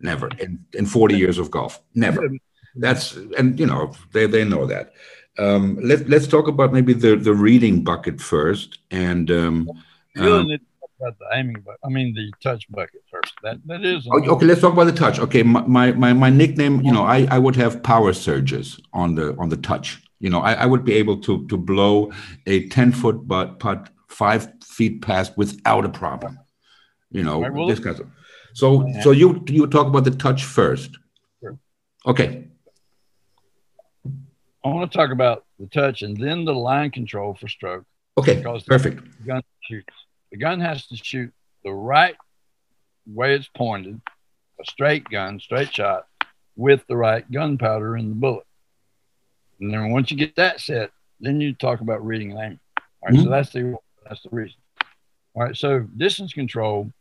[0.00, 0.28] never.
[0.38, 1.80] In, in 40 years of golf.
[1.94, 2.28] Never.
[2.74, 4.92] That's and you know they, they know that.
[5.38, 9.70] Um, let, let's talk about maybe the, the reading bucket first and um,
[10.18, 13.34] um, need to talk about the aiming bucket i mean the touch bucket first.
[13.44, 15.20] That that is okay let's talk about the touch.
[15.20, 19.36] Okay my, my my nickname you know i i would have power surges on the
[19.38, 20.02] on the touch.
[20.18, 22.10] You know i, I would be able to to blow
[22.46, 26.38] a 10 foot but putt five feet past without a problem.
[27.10, 28.06] You know right, well, this kind of
[28.58, 29.02] so, yeah.
[29.02, 30.98] so you you talk about the touch first.
[31.40, 31.56] Sure.
[32.04, 32.48] Okay.
[34.64, 37.84] I want to talk about the touch and then the line control for stroke.
[38.16, 38.34] Okay.
[38.38, 39.04] Because perfect.
[39.20, 39.94] The gun shoots.
[40.32, 42.16] The gun has to shoot the right
[43.06, 44.00] way it's pointed,
[44.60, 46.08] a straight gun, straight shot,
[46.56, 48.46] with the right gunpowder in the bullet.
[49.60, 50.90] And then once you get that set,
[51.20, 52.58] then you talk about reading aiming.
[52.76, 53.22] All right, mm-hmm.
[53.22, 54.58] so that's the that's the reason.
[55.34, 56.92] All right, so distance control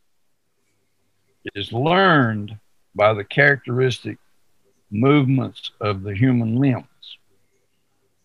[1.56, 2.58] is learned
[2.96, 4.18] by the characteristic
[4.92, 6.86] movements of the human limbs.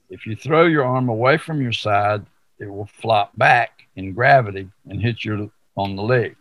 [0.09, 2.25] If you throw your arm away from your side,
[2.59, 6.37] it will flop back in gravity and hit you on the leg.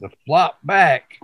[0.00, 1.18] The flop back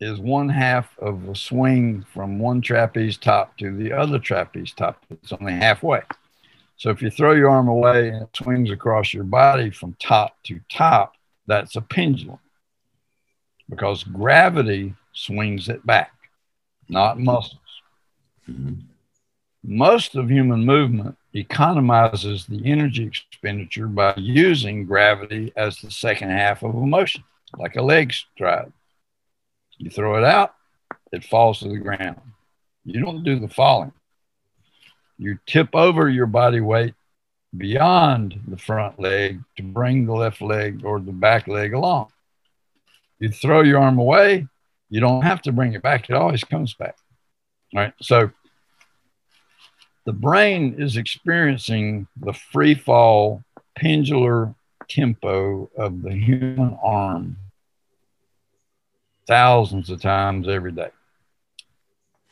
[0.00, 5.04] is one half of a swing from one trapeze top to the other trapeze top.
[5.10, 6.00] It's only halfway.
[6.78, 10.34] So if you throw your arm away and it swings across your body from top
[10.44, 11.14] to top,
[11.46, 12.38] that's a pendulum
[13.68, 16.12] because gravity swings it back,
[16.88, 17.60] not muscles.
[18.48, 18.80] Mm-hmm.
[19.62, 26.62] Most of human movement economizes the energy expenditure by using gravity as the second half
[26.62, 27.22] of a motion,
[27.56, 28.72] like a leg stride.
[29.78, 30.54] You throw it out,
[31.12, 32.20] it falls to the ground.
[32.84, 33.92] You don't do the falling.
[35.18, 36.94] You tip over your body weight
[37.56, 42.08] beyond the front leg to bring the left leg or the back leg along.
[43.18, 44.46] You throw your arm away,
[44.88, 46.96] you don't have to bring it back, it always comes back.
[47.74, 47.92] All right.
[48.00, 48.30] So
[50.06, 53.44] the brain is experiencing the free fall
[53.78, 54.54] pendular
[54.88, 57.36] tempo of the human arm
[59.26, 60.90] thousands of times every day.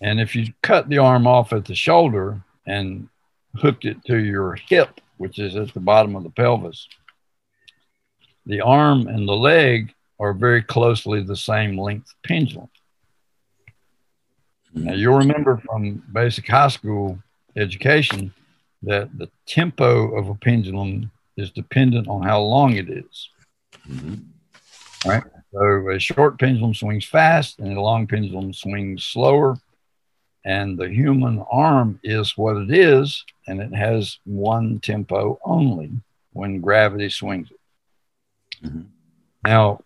[0.01, 3.09] And if you cut the arm off at the shoulder and
[3.57, 6.89] hooked it to your hip, which is at the bottom of the pelvis,
[8.47, 12.69] the arm and the leg are very closely the same length pendulum.
[14.75, 17.19] Now, you'll remember from basic high school
[17.57, 18.33] education
[18.83, 23.31] that the tempo of a pendulum is dependent on how long it is.
[23.89, 25.09] Mm-hmm.
[25.09, 25.23] Right?
[25.53, 29.57] So a short pendulum swings fast and a long pendulum swings slower.
[30.49, 35.91] And the human arm is what it is, and it has one tempo only
[36.33, 38.67] when gravity swings it.
[38.67, 38.83] Mm-hmm.
[39.45, 39.83] Now,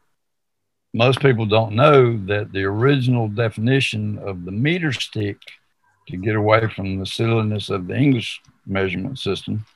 [0.94, 5.38] most people don't know that the original definition of the meter stick
[6.06, 9.66] to get away from the silliness of the English measurement system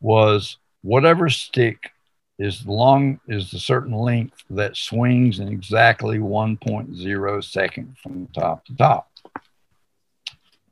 [0.00, 1.90] was whatever stick
[2.38, 8.74] is long is the certain length that swings in exactly 1.0 second from top to
[8.74, 9.10] top.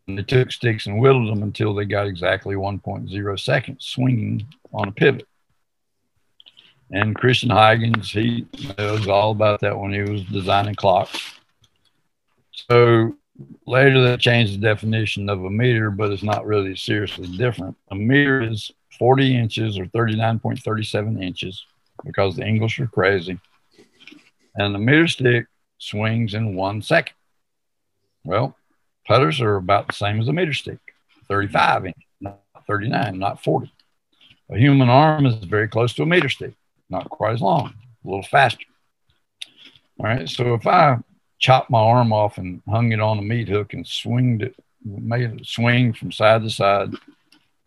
[0.06, 4.92] They took sticks and whittled them until they got exactly 1.0 seconds swinging on a
[4.92, 5.26] pivot.
[6.90, 8.46] And Christian Huygens, he
[8.78, 11.32] knows all about that when he was designing clocks.
[12.52, 13.16] So
[13.66, 17.76] later they changed the definition of a meter, but it's not really seriously different.
[17.90, 21.64] A meter is 40 inches or 39.37 inches
[22.04, 23.38] because the English are crazy.
[24.56, 25.46] And the meter stick
[25.78, 27.14] swings in one second.
[28.24, 28.56] Well,
[29.06, 30.78] putters are about the same as a meter stick
[31.28, 33.72] 35 inch, not 39, not 40.
[34.50, 36.54] A human arm is very close to a meter stick
[36.90, 38.64] not quite as long, a little faster.
[39.98, 40.28] All right.
[40.28, 40.98] So if I
[41.38, 45.30] chopped my arm off and hung it on a meat hook and swinged it, made
[45.30, 46.94] it swing from side to side,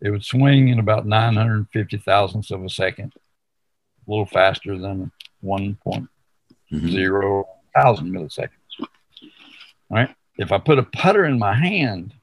[0.00, 5.10] it would swing in about 950 thousandths of a second, a little faster than
[5.42, 6.08] 1.0
[6.72, 7.40] mm-hmm.
[7.74, 8.50] thousand milliseconds.
[8.80, 8.88] All
[9.90, 10.14] right.
[10.38, 12.14] If I put a putter in my hand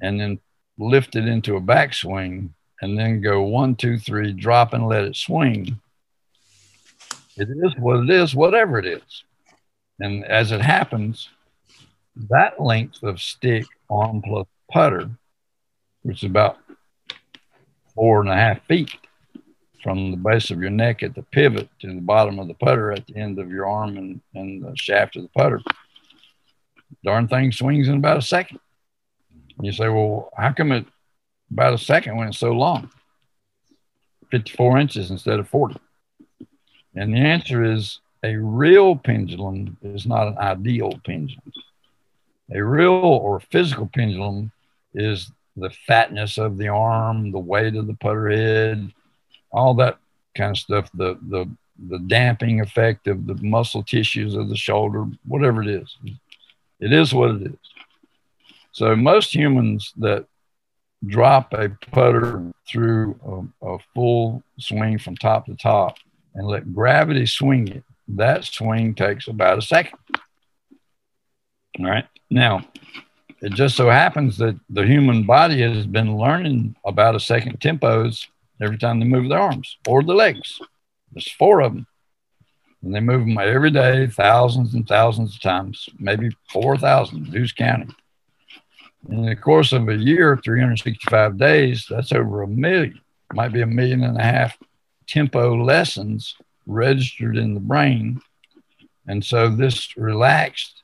[0.00, 0.40] and then
[0.78, 5.16] lift it into a backswing and then go one, two, three, drop and let it
[5.16, 5.80] swing,
[7.36, 9.24] it is what it is, whatever it is.
[10.00, 11.28] And as it happens,
[12.28, 15.08] that length of stick on plus putter,
[16.02, 16.58] which is about
[17.94, 18.90] four and a half feet
[19.82, 22.92] from the base of your neck at the pivot to the bottom of the putter
[22.92, 25.60] at the end of your arm and, and the shaft of the putter,
[27.04, 28.60] darn thing swings in about a second.
[29.60, 30.86] You say, well, how come it
[31.50, 32.90] about a second when it's so long?
[34.30, 35.76] 54 inches instead of 40.
[36.94, 41.52] And the answer is a real pendulum is not an ideal pendulum.
[42.54, 44.52] A real or physical pendulum
[44.94, 48.92] is the fatness of the arm, the weight of the putter head,
[49.50, 49.98] all that
[50.36, 51.48] kind of stuff, the, the,
[51.88, 55.96] the damping effect of the muscle tissues of the shoulder, whatever it is.
[56.82, 57.58] It is what it is.
[58.72, 60.26] So most humans that
[61.06, 65.96] drop a putter through a, a full swing from top to top
[66.34, 69.98] and let gravity swing it, that swing takes about a second.
[71.78, 72.06] All right.
[72.30, 72.66] Now,
[73.40, 78.26] it just so happens that the human body has been learning about a second tempos
[78.60, 80.60] every time they move their arms or the legs.
[81.12, 81.86] There's four of them.
[82.82, 87.26] And they move them every day, thousands and thousands of times, maybe 4,000.
[87.26, 87.94] Who's counting?
[89.08, 93.00] In the course of a year, 365 days, that's over a million.
[93.32, 94.56] Might be a million and a half
[95.06, 98.20] tempo lessons registered in the brain.
[99.06, 100.82] And so this relaxed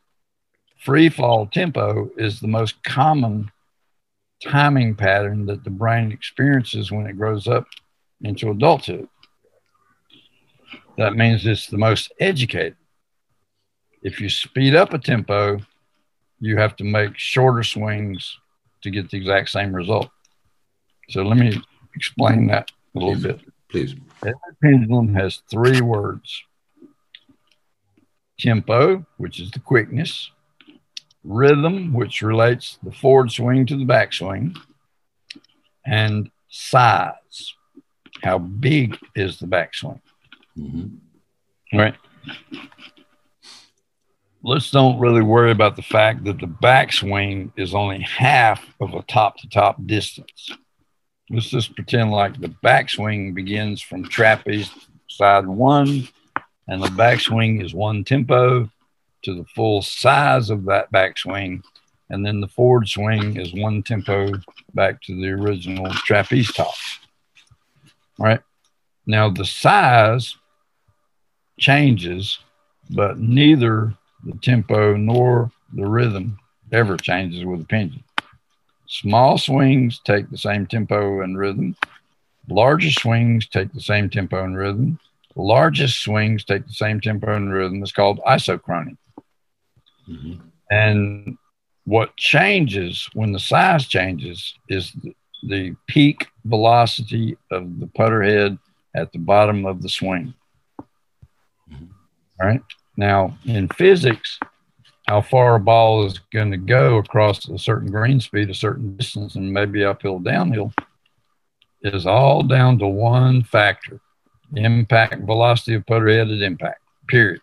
[0.78, 3.50] free fall tempo is the most common
[4.42, 7.66] timing pattern that the brain experiences when it grows up
[8.22, 9.08] into adulthood.
[10.98, 12.76] That means it's the most educated.
[14.02, 15.60] If you speed up a tempo,
[16.40, 18.36] you have to make shorter swings
[18.82, 20.10] to get the exact same result.
[21.08, 21.62] So let me
[21.94, 23.40] explain that a little bit.
[23.70, 23.94] Please.
[24.22, 26.42] Every pendulum has three words
[28.40, 30.30] tempo, which is the quickness,
[31.22, 34.56] rhythm, which relates the forward swing to the backswing,
[35.86, 37.54] and size.
[38.22, 40.00] How big is the backswing?
[40.58, 41.78] Mm-hmm.
[41.78, 41.94] Right.
[44.42, 49.02] Let's don't really worry about the fact that the backswing is only half of a
[49.02, 50.50] top to top distance
[51.30, 54.70] let's just pretend like the backswing begins from trapeze
[55.08, 56.08] side one,
[56.68, 58.68] and the backswing is one tempo
[59.22, 61.62] to the full size of that backswing,
[62.10, 64.32] and then the forward swing is one tempo
[64.74, 66.74] back to the original trapeze top.
[68.18, 68.40] All right.
[69.06, 70.36] Now the size
[71.58, 72.38] changes
[72.90, 73.92] but neither
[74.24, 76.38] the tempo nor the rhythm
[76.72, 78.04] ever changes with the pendulum.
[78.86, 81.76] Small swings take the same tempo and rhythm.
[82.48, 84.98] Larger swings take the same tempo and rhythm.
[85.36, 87.82] Largest swings take the same tempo and rhythm.
[87.82, 88.96] It's called isochrony.
[90.08, 90.40] Mm-hmm.
[90.70, 91.38] And
[91.84, 98.58] what changes when the size changes is the, the peak velocity of the putter head
[98.94, 100.34] at the bottom of the swing.
[102.40, 102.62] All right.
[102.96, 104.38] Now, in physics,
[105.06, 108.96] how far a ball is going to go across a certain green speed, a certain
[108.96, 110.72] distance, and maybe uphill, downhill,
[111.82, 114.00] is all down to one factor
[114.56, 117.40] impact velocity of putter head at impact, period.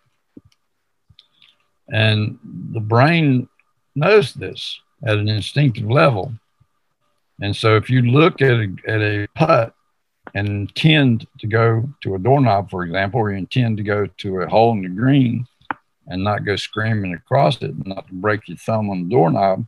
[1.88, 2.38] And
[2.72, 3.48] the brain
[3.94, 6.32] knows this at an instinctive level.
[7.40, 9.74] And so if you look at a, at a putt
[10.34, 14.40] and intend to go to a doorknob, for example, or you intend to go to
[14.40, 15.46] a hole in the green
[16.08, 19.66] and not go screaming across it, not to break your thumb on the doorknob,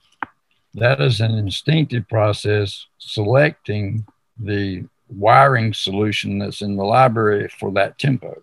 [0.74, 4.06] that is an instinctive process selecting
[4.38, 8.40] the wiring solution that's in the library for that tempo.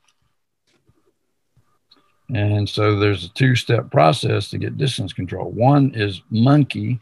[2.34, 5.51] And so there's a two step process to get distance control.
[5.51, 6.99] One is monkey,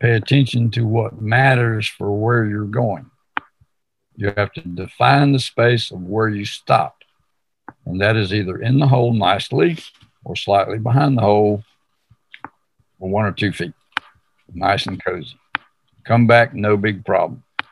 [0.00, 3.10] pay attention to what matters for where you're going.
[4.18, 6.96] You have to define the space of where you stop.
[7.86, 9.78] And that is either in the hole nicely
[10.24, 11.62] or slightly behind the hole
[12.98, 13.74] for one or two feet.
[14.52, 15.38] Nice and cozy.
[16.04, 17.44] Come back, no big problem.
[17.60, 17.68] All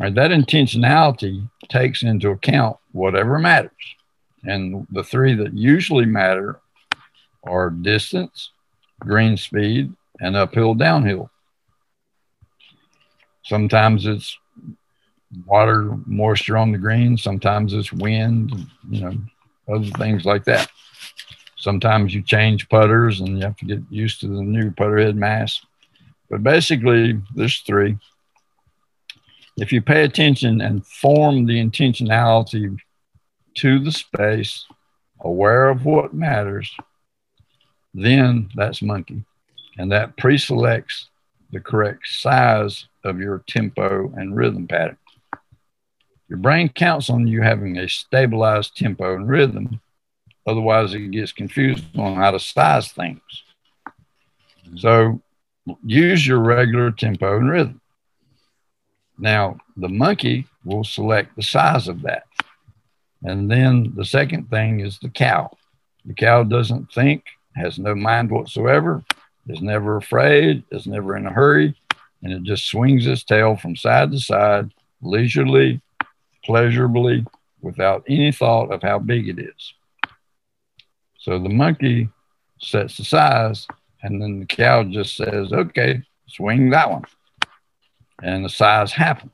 [0.00, 3.70] right, that intentionality takes into account whatever matters.
[4.42, 6.58] And the three that usually matter
[7.44, 8.50] are distance,
[8.98, 11.30] green speed, and uphill downhill.
[13.44, 14.36] Sometimes it's
[15.46, 18.52] water moisture on the green, sometimes it's wind,
[18.88, 19.14] you know,
[19.72, 20.70] other things like that.
[21.56, 25.16] Sometimes you change putters and you have to get used to the new putter head
[25.16, 25.64] mass.
[26.30, 27.98] But basically, there's three
[29.56, 32.76] if you pay attention and form the intentionality
[33.56, 34.66] to the space,
[35.20, 36.74] aware of what matters,
[37.92, 39.24] then that's monkey.
[39.78, 41.08] And that pre selects
[41.52, 44.98] the correct size of your tempo and rhythm pattern.
[46.28, 49.80] Your brain counts on you having a stabilized tempo and rhythm.
[50.46, 53.20] Otherwise, it gets confused on how to size things.
[54.76, 55.20] So
[55.84, 57.80] use your regular tempo and rhythm.
[59.18, 62.24] Now, the monkey will select the size of that.
[63.22, 65.56] And then the second thing is the cow.
[66.04, 67.24] The cow doesn't think,
[67.56, 69.02] has no mind whatsoever,
[69.46, 71.74] is never afraid, is never in a hurry,
[72.22, 74.70] and it just swings its tail from side to side
[75.00, 75.80] leisurely,
[76.44, 77.24] pleasurably,
[77.60, 79.74] without any thought of how big it is.
[81.18, 82.08] So the monkey
[82.60, 83.66] sets the size,
[84.02, 87.04] and then the cow just says, okay, swing that one
[88.22, 89.32] and the size happens.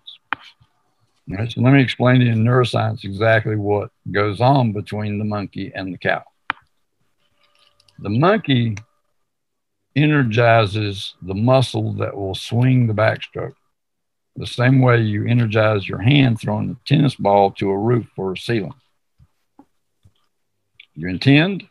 [1.28, 5.70] So let me explain to you in neuroscience exactly what goes on between the monkey
[5.74, 6.24] and the cow.
[8.00, 8.76] The monkey
[9.94, 13.54] energizes the muscle that will swing the backstroke.
[14.36, 18.32] The same way you energize your hand throwing a tennis ball to a roof or
[18.32, 18.74] a ceiling.
[20.94, 21.64] You intend,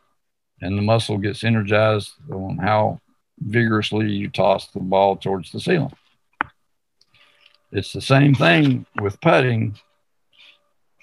[0.62, 2.99] and the muscle gets energized on how
[3.39, 5.93] vigorously you toss the ball towards the ceiling.
[7.72, 9.78] It's the same thing with putting.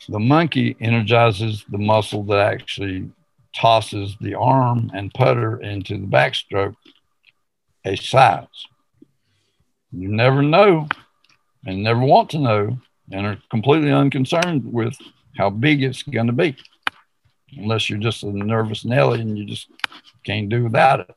[0.09, 3.11] The monkey energizes the muscle that actually
[3.55, 6.77] tosses the arm and putter into the backstroke
[7.85, 8.47] a size.
[9.91, 10.89] You never know
[11.67, 12.79] and never want to know
[13.13, 14.97] and are completely unconcerned with
[15.37, 16.57] how big it's going to be
[17.57, 19.69] unless you're just a nervous Nelly and you just
[20.25, 21.15] can't do without it.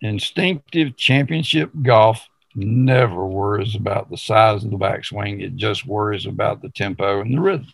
[0.00, 5.42] Instinctive championship golf never worries about the size of the backswing.
[5.42, 7.68] It just worries about the tempo and the rhythm.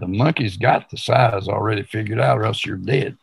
[0.00, 3.16] The monkey's got the size already figured out, or else you're dead.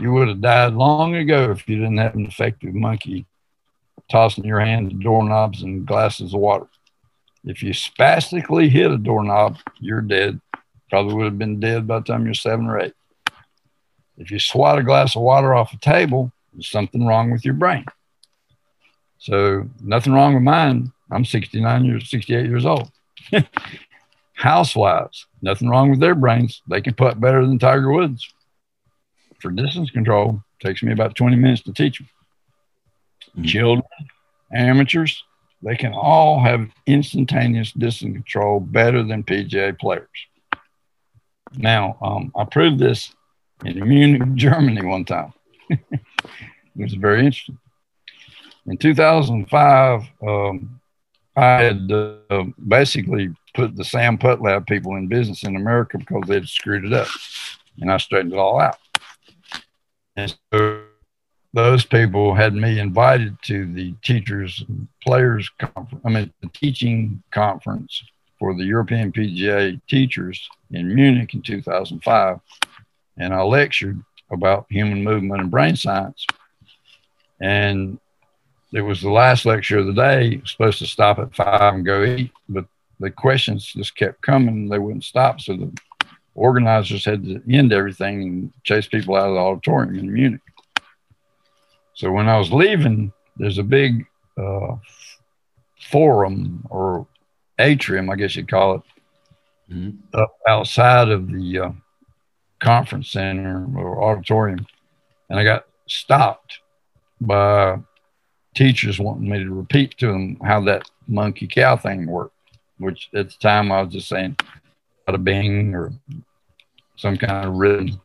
[0.00, 3.26] You would have died long ago if you didn't have an effective monkey
[4.10, 6.66] tossing your hand to doorknobs and glasses of water.
[7.44, 10.40] If you spastically hit a doorknob, you're dead.
[10.90, 12.94] Probably would have been dead by the time you're seven or eight.
[14.16, 17.54] If you swat a glass of water off a table, there's something wrong with your
[17.54, 17.84] brain.
[19.18, 20.92] So nothing wrong with mine.
[21.10, 22.90] I'm 69 years, 68 years old.
[24.34, 26.62] Housewives, nothing wrong with their brains.
[26.68, 28.32] They can putt better than Tiger Woods.
[29.40, 32.08] For distance control, takes me about 20 minutes to teach them.
[33.38, 33.44] Mm-hmm.
[33.44, 33.86] Children,
[34.52, 35.22] amateurs,
[35.62, 40.08] they can all have instantaneous distance control better than PGA players.
[41.56, 43.14] Now, um, I proved this
[43.64, 45.32] in Munich, Germany one time.
[45.70, 46.00] it
[46.76, 47.58] was very interesting.
[48.66, 50.80] In 2005, um,
[51.36, 56.48] I had uh, basically put the Sam PuttLab people in business in America because they'd
[56.48, 57.08] screwed it up.
[57.80, 58.76] And I straightened it all out.
[60.16, 60.87] And so
[61.54, 64.64] those people had me invited to the teachers
[65.02, 68.02] players conference, I mean, the teaching conference
[68.38, 72.40] for the European PGA teachers in Munich in 2005.
[73.16, 76.26] And I lectured about human movement and brain science.
[77.40, 77.98] And
[78.72, 82.04] it was the last lecture of the day, supposed to stop at five and go
[82.04, 82.66] eat, but
[83.00, 84.68] the questions just kept coming.
[84.68, 85.40] They wouldn't stop.
[85.40, 85.72] So the
[86.34, 90.40] organizers had to end everything and chase people out of the auditorium in Munich.
[91.98, 94.06] So when I was leaving, there's a big
[94.40, 94.76] uh,
[95.80, 97.08] forum or
[97.58, 98.82] atrium, I guess you'd call it,
[99.68, 100.20] mm-hmm.
[100.46, 101.72] outside of the uh,
[102.60, 104.64] conference center or auditorium.
[105.28, 106.60] And I got stopped
[107.20, 107.78] by
[108.54, 112.36] teachers wanting me to repeat to them how that monkey cow thing worked,
[112.78, 114.36] which at the time I was just saying,
[115.08, 115.92] a bing or
[116.94, 118.00] some kind of rhythm.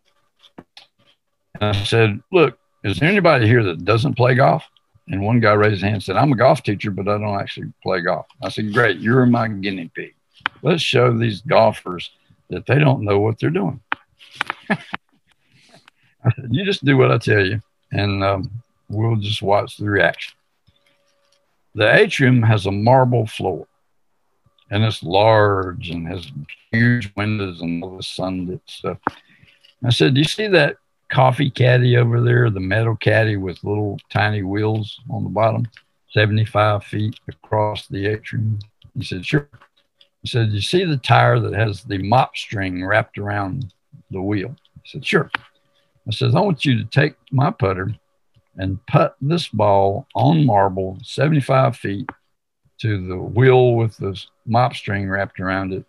[1.62, 4.64] And I said, Look, is there anybody here that doesn't play golf?
[5.08, 7.40] And one guy raised his hand and said, I'm a golf teacher, but I don't
[7.40, 8.26] actually play golf.
[8.42, 10.16] I said, Great, you're my guinea pig.
[10.62, 12.12] Let's show these golfers
[12.50, 13.82] that they don't know what they're doing.
[16.50, 17.62] You just do what I tell you,
[17.92, 18.50] and um,
[18.90, 20.34] we'll just watch the reaction.
[21.76, 23.68] The atrium has a marble floor,
[24.70, 26.32] and it's large and has
[26.72, 29.00] huge windows and all the sunlit stuff.
[29.84, 30.78] I said, Do you see that
[31.14, 35.68] coffee caddy over there, the metal caddy with little tiny wheels on the bottom,
[36.12, 38.60] 75 feet across the atrium?
[38.96, 39.48] He said, Sure.
[40.22, 43.74] He said, You see the tire that has the mop string wrapped around
[44.10, 44.56] the wheel?
[44.84, 45.30] He said, Sure.
[46.08, 47.94] I said, I want you to take my putter
[48.58, 52.10] and putt this ball on marble 75 feet
[52.80, 55.86] to the wheel with the mop string wrapped around it.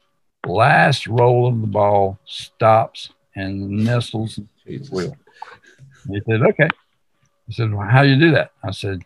[0.46, 4.90] Last roll of the ball stops and nestles Jesus.
[4.90, 5.16] wheel.
[6.08, 6.68] He said, okay.
[7.46, 8.52] He said, well, how do you do that?
[8.62, 9.02] I said,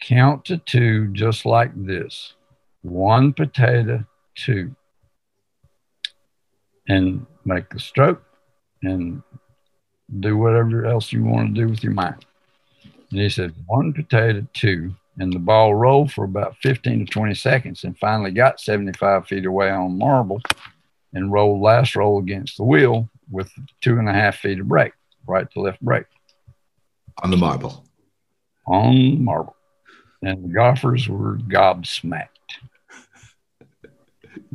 [0.00, 2.34] count to two just like this.
[2.82, 4.04] One potato,
[4.34, 4.74] two.
[6.88, 8.22] And make the stroke
[8.82, 9.22] and
[10.20, 12.26] do whatever else you want to do with your mind.
[13.10, 14.94] And he said, one potato, two.
[15.18, 19.46] And the ball rolled for about 15 to 20 seconds and finally got 75 feet
[19.46, 20.40] away on marble
[21.12, 23.50] and rolled last roll against the wheel with
[23.80, 24.92] two and a half feet of break,
[25.26, 26.04] right to left break.
[27.22, 27.84] On the marble.
[28.66, 29.56] On marble.
[30.22, 32.28] And the golfers were gobsmacked.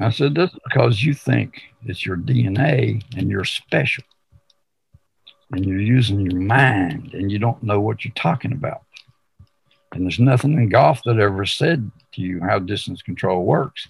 [0.01, 4.03] I said, that's because you think it's your DNA and you're special.
[5.51, 8.83] And you're using your mind and you don't know what you're talking about.
[9.93, 13.87] And there's nothing in golf that ever said to you how distance control works.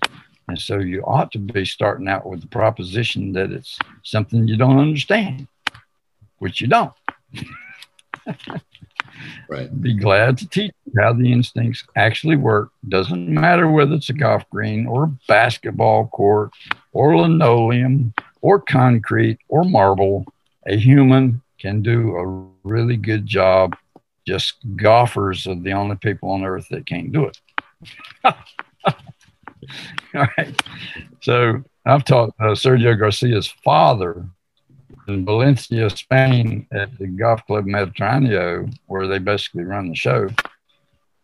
[0.50, 4.58] And so you ought to be starting out with the proposition that it's something you
[4.58, 5.48] don't understand,
[6.40, 6.92] which you don't.
[9.48, 9.82] right.
[9.82, 12.72] Be glad to teach you how the instincts actually work.
[12.88, 16.50] Doesn't matter whether it's a golf green or a basketball court
[16.94, 20.26] or linoleum or concrete or marble.
[20.66, 23.76] A human can do a really good job.
[24.26, 27.40] Just golfers are the only people on earth that can't do it.
[30.16, 30.62] All right.
[31.22, 34.26] So I've taught uh, Sergio Garcia's father
[35.08, 40.30] in Valencia, Spain, at the Golf Club Mediterraneo, where they basically run the show.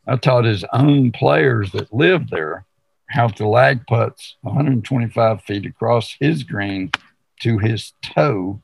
[0.07, 2.65] I taught his own players that live there
[3.07, 6.91] how to lag putts 125 feet across his green
[7.41, 8.61] to his toe,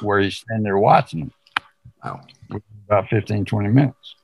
[0.00, 1.32] where he's standing there watching them.
[2.04, 2.20] Wow.
[2.86, 4.14] About 15, 20 minutes.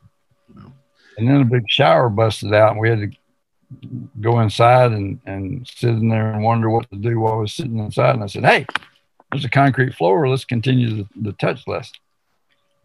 [0.54, 0.72] Wow.
[1.16, 3.10] And then a big shower busted out, and we had to
[4.20, 7.52] go inside and, and sit in there and wonder what to do while I was
[7.52, 8.14] sitting inside.
[8.14, 8.66] And I said, Hey,
[9.30, 10.28] there's a concrete floor.
[10.28, 11.96] Let's continue the, the touch lesson.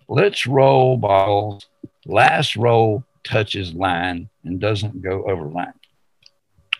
[0.07, 1.65] Let's roll balls.
[2.05, 5.73] Last roll touches line and doesn't go over line.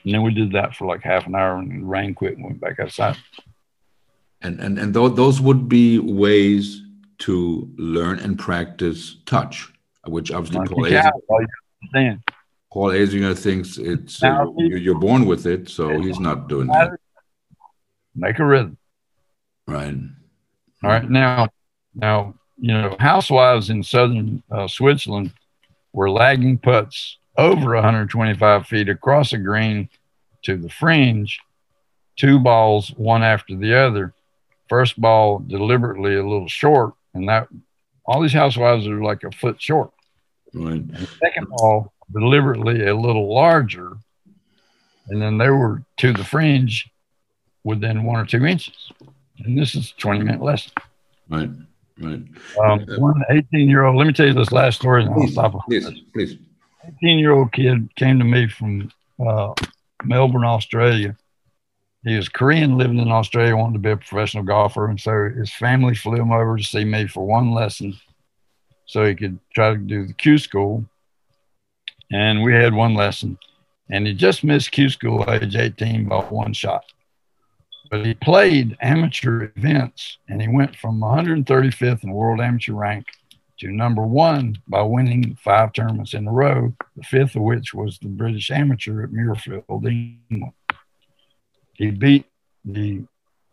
[0.04, 2.46] And then we did that for like half an hour and the rain quit and
[2.46, 3.16] went back outside.
[4.42, 6.82] And, and, and th- those would be ways
[7.20, 9.72] to learn and practice touch,
[10.06, 11.46] which obviously Paul
[12.74, 16.98] Paul Azinger thinks it's uh, you're born with it, so he's not doing that.
[18.16, 18.80] Make a rhythm.
[19.68, 19.96] Right.
[20.84, 21.08] All right.
[21.08, 21.50] Now,
[21.94, 25.34] now you know, housewives in southern uh, Switzerland
[25.92, 29.88] were lagging putts over 125 feet across a green
[30.42, 31.40] to the fringe,
[32.16, 34.16] two balls, one after the other,
[34.68, 37.50] first ball deliberately a little short, and that
[38.04, 39.92] all these housewives are like a foot short.
[40.56, 40.84] Right.
[41.20, 43.98] Second ball deliberately a little larger,
[45.10, 46.90] and then they were to the fringe
[47.64, 48.92] within one or two inches.
[49.40, 50.72] And this is 20 minute lesson.
[51.30, 51.50] Right.
[52.00, 52.24] Right.
[52.64, 55.04] Um, one 18 year old, let me tell you this last story.
[55.04, 55.54] And I'll stop.
[55.66, 56.38] Please, please.
[57.02, 58.92] 18 year old kid came to me from
[59.26, 59.54] uh,
[60.04, 61.16] Melbourne, Australia.
[62.04, 64.90] He was Korean, living in Australia, wanted to be a professional golfer.
[64.90, 67.94] And so his family flew him over to see me for one lesson
[68.86, 70.86] so he could try to do the Q school.
[72.12, 73.38] And we had one lesson.
[73.90, 76.86] And he just missed Q school age 18 by one shot.
[77.90, 83.08] But he played amateur events and he went from 135th in world amateur rank
[83.60, 88.00] to number one by winning five tournaments in a row, the fifth of which was
[88.00, 89.64] the British Amateur at Muirfield,
[90.30, 90.54] England.
[91.74, 92.26] He beat
[92.66, 93.04] the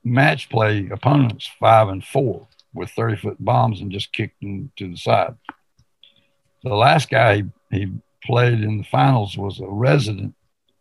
[0.05, 4.91] match play opponents five and four with 30 foot bombs and just kicked them to
[4.91, 5.35] the side.
[6.63, 7.93] The last guy he, he
[8.25, 10.35] played in the finals was a resident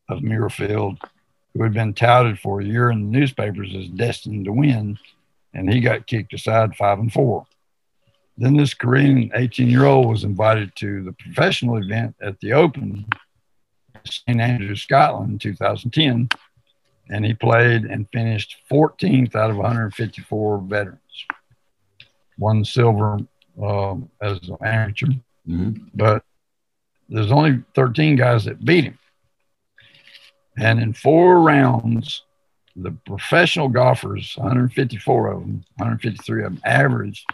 [0.10, 0.98] of Muirfield
[1.54, 4.98] who had been touted for a year in the newspapers as destined to win,
[5.54, 7.46] and he got kicked aside five and four.
[8.38, 13.06] Then this Korean 18 year old was invited to the professional event at the Open,
[14.06, 14.40] St.
[14.40, 16.30] Andrews, Scotland, in 2010,
[17.10, 21.00] and he played and finished 14th out of 154 veterans.
[22.38, 23.18] Won silver
[23.62, 25.08] uh, as an amateur,
[25.48, 25.84] mm-hmm.
[25.94, 26.24] but
[27.10, 28.98] there's only 13 guys that beat him.
[30.58, 32.24] And in four rounds,
[32.76, 37.26] the professional golfers, 154 of them, 153 of them, averaged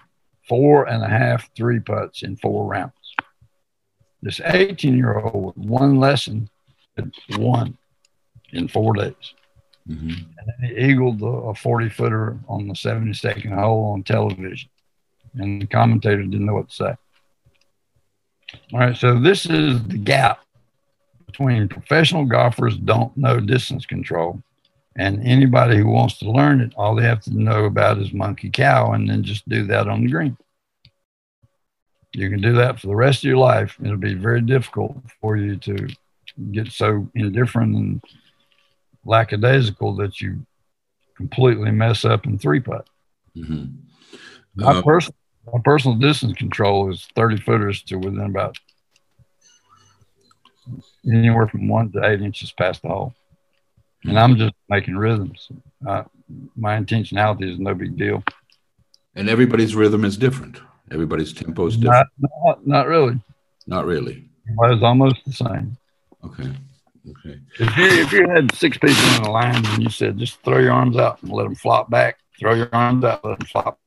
[0.48, 2.94] four and a half three putts in four rounds.
[4.22, 6.50] This 18 year old with one lesson
[6.96, 7.78] had won
[8.54, 9.14] in four days.
[9.88, 10.10] Mm-hmm.
[10.10, 14.70] And then he eagled a 40 footer on the 72nd hole on television.
[15.36, 16.96] And the commentator didn't know what to say.
[18.74, 20.40] All right, so this is the gap
[21.26, 24.42] between professional golfers don't know distance control
[24.96, 28.50] and anybody who wants to learn it, all they have to know about is monkey
[28.50, 30.38] cow and then just do that on the green.
[32.14, 33.78] You can do that for the rest of your life.
[33.84, 35.90] It'll be very difficult for you to
[36.52, 38.04] get so indifferent and
[39.04, 40.46] lackadaisical that you
[41.18, 42.88] completely mess up in three putt.
[43.36, 43.66] Mm-hmm.
[44.56, 45.18] My, uh, personal,
[45.52, 48.58] my personal distance control is 30 footers to within about
[51.06, 53.14] anywhere from one to eight inches past the hole
[54.08, 55.50] and I'm just making rhythms.
[55.88, 56.04] Uh,
[56.56, 58.24] my intentionality is no big deal.
[59.16, 60.60] And everybody's rhythm is different.
[60.92, 62.08] Everybody's tempo is different.
[62.20, 63.20] Not, not, not really.
[63.66, 64.30] Not really.
[64.48, 65.78] It's almost the same.
[66.24, 66.52] Okay.
[67.10, 67.40] Okay.
[67.60, 70.60] If you, if you had six people in a line and you said just throw
[70.60, 73.80] your arms out and let them flop back, throw your arms out, let them flop.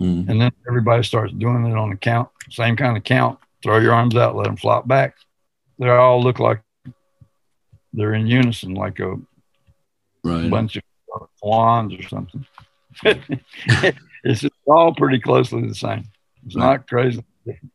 [0.00, 0.30] Mm-hmm.
[0.30, 3.38] And then everybody starts doing it on a count, same kind of count.
[3.62, 5.16] Throw your arms out, let them flop back.
[5.78, 6.62] They all look like
[7.92, 9.16] they're in unison like a
[10.24, 10.50] right.
[10.50, 10.82] bunch of
[11.36, 12.46] swans or something.
[14.24, 16.04] it's all pretty closely the same.
[16.46, 16.62] It's right.
[16.62, 17.24] not crazy.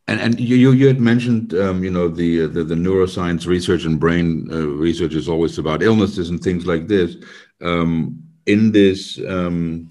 [0.07, 3.83] And and you you had mentioned um, you know the, uh, the, the neuroscience research
[3.83, 7.17] and brain uh, research is always about illnesses and things like this.
[7.61, 9.89] Um, in this um,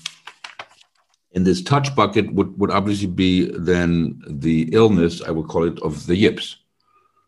[1.35, 5.79] in this touch bucket would would obviously be then the illness I would call it
[5.81, 6.57] of the yips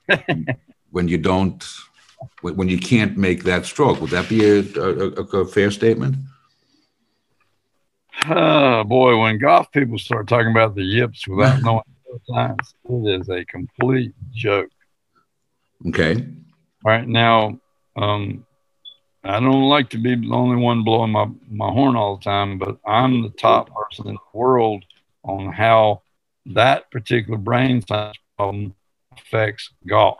[0.90, 1.62] when you don't
[2.40, 4.00] when you can't make that stroke.
[4.00, 6.16] Would that be a, a, a fair statement?
[8.26, 11.82] Oh boy, when golf people start talking about the yips without knowing
[12.24, 14.70] science, it is a complete joke.
[15.88, 16.14] Okay.
[16.14, 17.60] All right now,
[17.96, 18.45] um,
[19.28, 22.58] I don't like to be the only one blowing my, my horn all the time,
[22.58, 24.84] but I'm the top person in the world
[25.24, 26.02] on how
[26.46, 28.74] that particular brain science problem
[29.16, 30.18] affects golf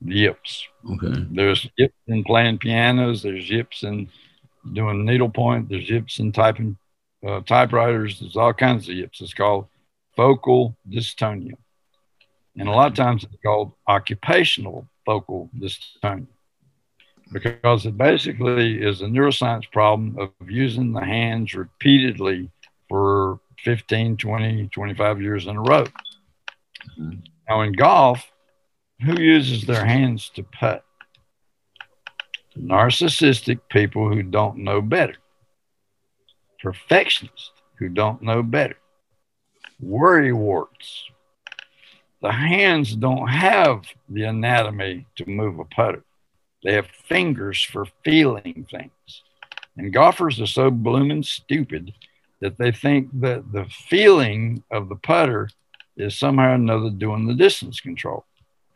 [0.00, 0.66] yips.
[0.90, 1.26] Okay.
[1.30, 3.22] There's yips in playing pianos.
[3.22, 4.08] There's yips in
[4.72, 5.68] doing needlepoint.
[5.68, 6.76] There's yips in typing
[7.26, 8.20] uh, typewriters.
[8.20, 9.20] There's all kinds of yips.
[9.20, 9.66] It's called
[10.16, 11.54] focal dystonia.
[12.56, 16.26] And a lot of times it's called occupational focal dystonia
[17.32, 22.50] because it basically is a neuroscience problem of using the hands repeatedly
[22.88, 25.84] for 15, 20, 25 years in a row.
[26.98, 27.20] Mm-hmm.
[27.48, 28.30] Now, in golf,
[29.04, 30.84] who uses their hands to putt?
[32.56, 35.16] Narcissistic people who don't know better.
[36.60, 38.76] Perfectionists who don't know better.
[39.80, 41.04] Worry warts.
[42.20, 46.04] The hands don't have the anatomy to move a putter.
[46.62, 49.22] They have fingers for feeling things.
[49.76, 51.92] And golfers are so blooming stupid
[52.40, 55.48] that they think that the feeling of the putter
[55.96, 58.24] is somehow or another doing the distance control.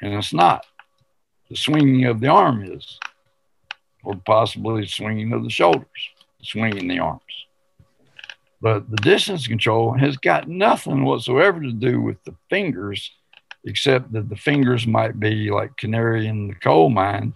[0.01, 0.67] And it's not.
[1.51, 2.99] The swinging of the arm is,
[4.03, 5.87] or possibly swinging of the shoulders,
[6.43, 7.21] swinging the arms.
[8.61, 13.13] But the distance control has got nothing whatsoever to do with the fingers,
[13.65, 17.35] except that the fingers might be like canary in the coal mine.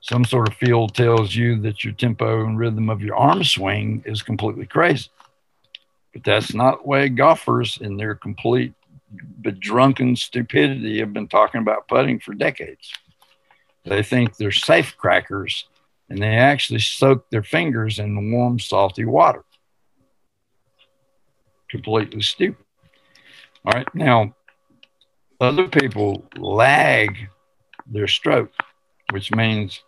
[0.00, 4.02] Some sort of feel tells you that your tempo and rhythm of your arm swing
[4.06, 5.08] is completely crazy.
[6.12, 8.72] But that's not the way golfers in their complete
[9.58, 12.92] drunken stupidity have been talking about putting for decades.
[13.84, 15.66] They think they're safe crackers
[16.08, 19.44] and they actually soak their fingers in warm, salty water.
[21.68, 22.64] Completely stupid.
[23.64, 23.94] All right.
[23.94, 24.34] Now,
[25.40, 27.16] other people lag
[27.86, 28.52] their stroke,
[29.10, 29.82] which means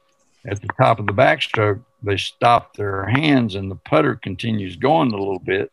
[0.47, 5.13] at the top of the backstroke, they stop their hands and the putter continues going
[5.13, 5.71] a little bit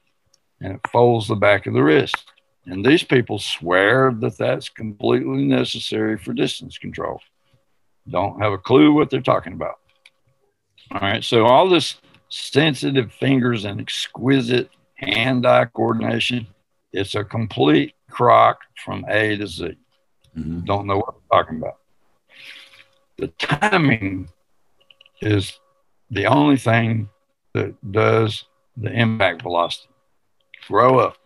[0.61, 2.31] and it folds the back of the wrist.
[2.65, 7.19] And these people swear that that's completely necessary for distance control.
[8.07, 9.79] Don't have a clue what they're talking about.
[10.91, 11.23] All right.
[11.23, 11.97] So, all this
[12.29, 16.47] sensitive fingers and exquisite hand eye coordination,
[16.91, 19.77] it's a complete crock from A to Z.
[20.37, 20.61] Mm-hmm.
[20.61, 21.77] Don't know what I'm talking about.
[23.17, 24.29] The timing
[25.21, 25.59] is
[26.09, 27.09] the only thing
[27.53, 28.45] that does
[28.77, 29.89] the impact velocity.
[30.67, 31.17] Grow up.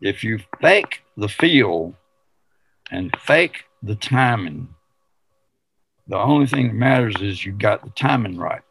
[0.00, 1.94] If you fake the feel
[2.90, 4.68] and fake the timing,
[6.06, 8.62] the only thing that matters is you got the timing right.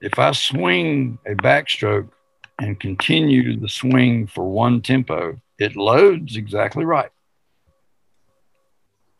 [0.00, 2.08] If I swing a backstroke
[2.60, 7.10] and continue the swing for one tempo, it loads exactly right.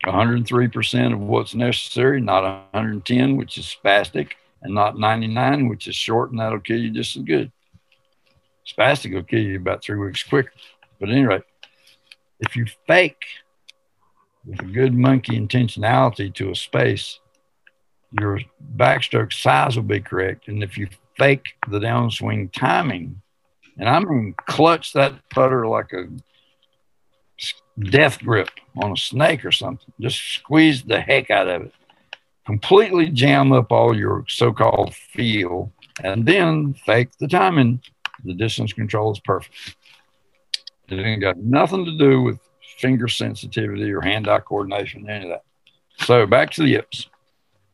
[0.06, 2.42] 103% of what's necessary, not
[2.72, 4.32] 110, which is spastic,
[4.62, 7.52] and not 99, which is short, and that'll kill you just as good.
[8.66, 10.52] Spastic will kill you about three weeks quicker.
[10.98, 11.40] But anyway,
[12.40, 13.22] if you fake
[14.44, 17.20] with a good monkey intentionality to a space,
[18.18, 18.40] your
[18.76, 20.48] backstroke size will be correct.
[20.48, 23.20] And if you fake the downswing timing,
[23.78, 26.06] and I mean clutch that putter like a
[27.80, 31.72] death grip on a snake or something, just squeeze the heck out of it,
[32.46, 35.72] completely jam up all your so called feel,
[36.02, 37.80] and then fake the timing
[38.24, 39.54] the distance control is perfect.
[40.88, 42.38] It ain't got nothing to do with
[42.78, 46.04] finger sensitivity or hand-eye coordination, any of that.
[46.04, 47.08] So back to the yips.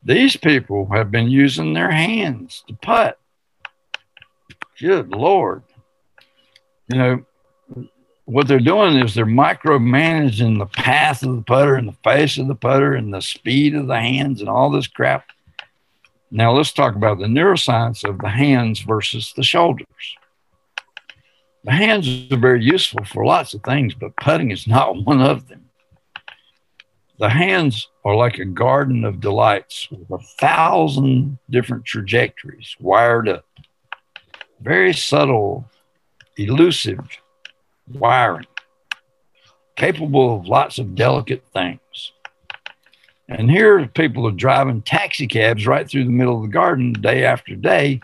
[0.04, 3.18] These people have been using their hands to putt.
[4.78, 5.62] Good Lord.
[6.88, 7.24] You know,
[8.26, 12.48] what they're doing is they're micromanaging the path of the putter and the face of
[12.48, 15.26] the putter and the speed of the hands and all this crap.
[16.32, 19.86] Now let's talk about the neuroscience of the hands versus the shoulders.
[21.62, 25.46] The hands are very useful for lots of things, but putting is not one of
[25.46, 25.62] them.
[27.18, 33.46] The hands are like a garden of delights with a thousand different trajectories wired up.
[34.60, 35.70] Very subtle,
[36.36, 36.98] elusive
[37.92, 38.46] wiring,
[39.76, 42.12] capable of lots of delicate things.
[43.28, 47.24] And here people are driving taxi cabs right through the middle of the garden day
[47.24, 48.00] after day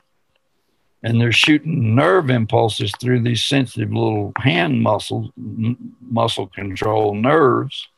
[1.03, 7.89] and they're shooting nerve impulses through these sensitive little hand muscles, muscle control nerves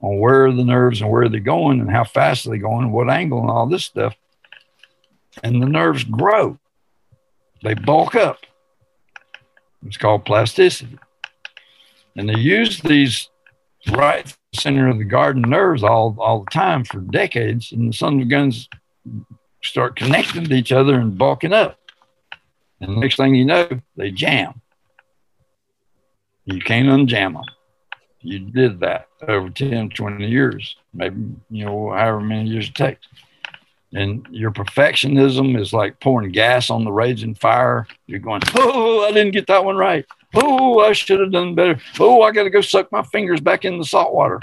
[0.00, 2.84] on where are the nerves and where they're going and how fast are they going
[2.84, 4.16] and what angle and all this stuff.
[5.42, 6.58] And the nerves grow,
[7.62, 8.38] they bulk up.
[9.84, 10.98] It's called plasticity.
[12.16, 13.28] And they use these
[13.90, 17.72] right center of the garden nerves all, all the time for decades.
[17.72, 18.68] And the son of guns
[19.62, 21.78] start connecting to each other and bulking up.
[22.80, 24.60] And the next thing you know, they jam.
[26.44, 27.42] You can't unjam them.
[28.20, 33.06] You did that over 10, 20 years, maybe, you know, however many years it takes.
[33.94, 37.86] And your perfectionism is like pouring gas on the raging fire.
[38.06, 40.04] You're going, oh, I didn't get that one right.
[40.34, 41.80] Oh, I should have done better.
[42.00, 44.40] Oh, I got to go suck my fingers back in the salt water.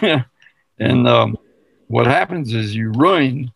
[0.00, 0.22] Yeah.
[0.78, 1.36] and um,
[1.88, 3.50] what happens is you ruin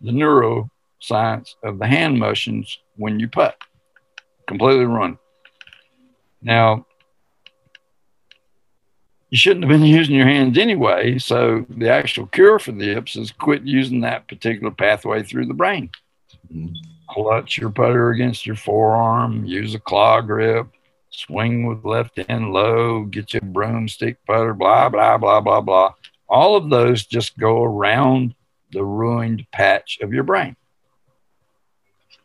[0.00, 3.56] the neuroscience of the hand motions when you putt.
[4.46, 5.18] Completely ruin.
[6.42, 6.86] Now,
[9.30, 11.18] you shouldn't have been using your hands anyway.
[11.18, 15.54] So the actual cure for the yips is quit using that particular pathway through the
[15.54, 15.90] brain.
[16.52, 16.74] Mm-hmm.
[17.08, 20.68] Clutch your putter against your forearm, use a claw grip,
[21.10, 25.92] swing with left hand low, get your broomstick putter, blah, blah, blah, blah, blah.
[26.28, 28.34] All of those just go around
[28.72, 30.54] the ruined patch of your brain.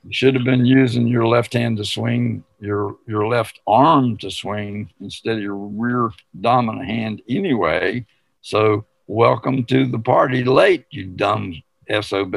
[0.06, 4.30] You should have been using your left hand to swing, your your left arm to
[4.30, 8.06] swing instead of your rear dominant hand anyway.
[8.42, 11.56] So welcome to the party late, you dumb
[11.90, 12.36] SOB.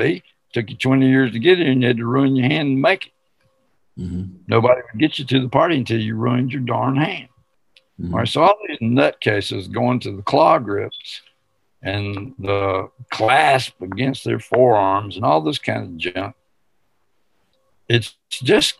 [0.54, 2.80] Took you 20 years to get here and you had to ruin your hand and
[2.80, 3.12] make it.
[4.00, 4.36] Mm-hmm.
[4.46, 7.28] Nobody would get you to the party until you ruined your darn hand.
[8.00, 8.14] Mm-hmm.
[8.14, 11.20] All right, so all these nutcases going to the claw grips
[11.82, 16.34] and the clasp against their forearms and all this kind of junk.
[17.88, 18.78] It's just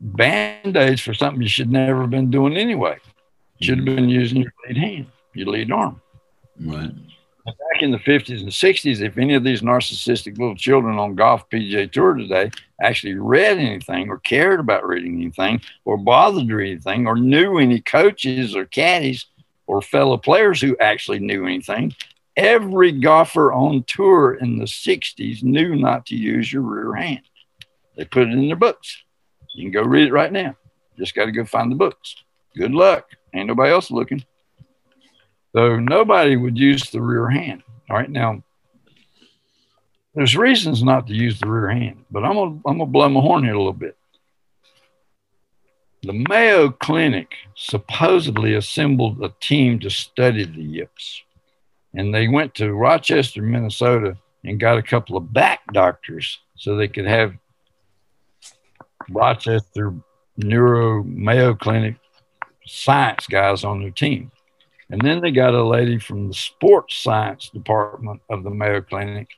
[0.00, 2.98] band aids for something you should never have been doing anyway.
[3.58, 6.00] You should have been using your lead hand, your lead arm.
[6.60, 6.92] Right.
[7.44, 11.48] Back in the 50s and 60s, if any of these narcissistic little children on golf
[11.48, 12.50] PGA Tour today
[12.80, 17.58] actually read anything or cared about reading anything or bothered to read anything or knew
[17.58, 19.26] any coaches or caddies
[19.66, 21.94] or fellow players who actually knew anything,
[22.36, 27.22] every golfer on tour in the 60s knew not to use your rear hand.
[27.96, 29.02] They put it in their books.
[29.54, 30.56] You can go read it right now.
[30.98, 32.16] Just got to go find the books.
[32.56, 33.08] Good luck.
[33.34, 34.24] Ain't nobody else looking.
[35.54, 37.62] So nobody would use the rear hand.
[37.88, 38.10] All right.
[38.10, 38.42] Now,
[40.14, 43.20] there's reasons not to use the rear hand, but I'm going I'm to blow my
[43.20, 43.96] horn here a little bit.
[46.02, 51.22] The Mayo Clinic supposedly assembled a team to study the yips.
[51.94, 56.88] And they went to Rochester, Minnesota, and got a couple of back doctors so they
[56.88, 57.34] could have
[59.10, 59.94] Rochester
[60.36, 61.96] Neuro Mayo Clinic
[62.66, 64.30] science guys on their team.
[64.90, 69.28] And then they got a lady from the sports science department of the Mayo Clinic.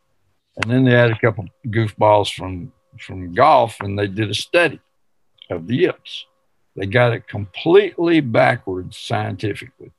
[0.56, 4.80] And then they had a couple goofballs from, from golf and they did a study
[5.50, 6.26] of the yips.
[6.76, 9.92] They got it completely backwards scientifically.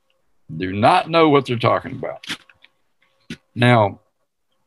[0.54, 2.26] Do not know what they're talking about.
[3.54, 4.00] Now,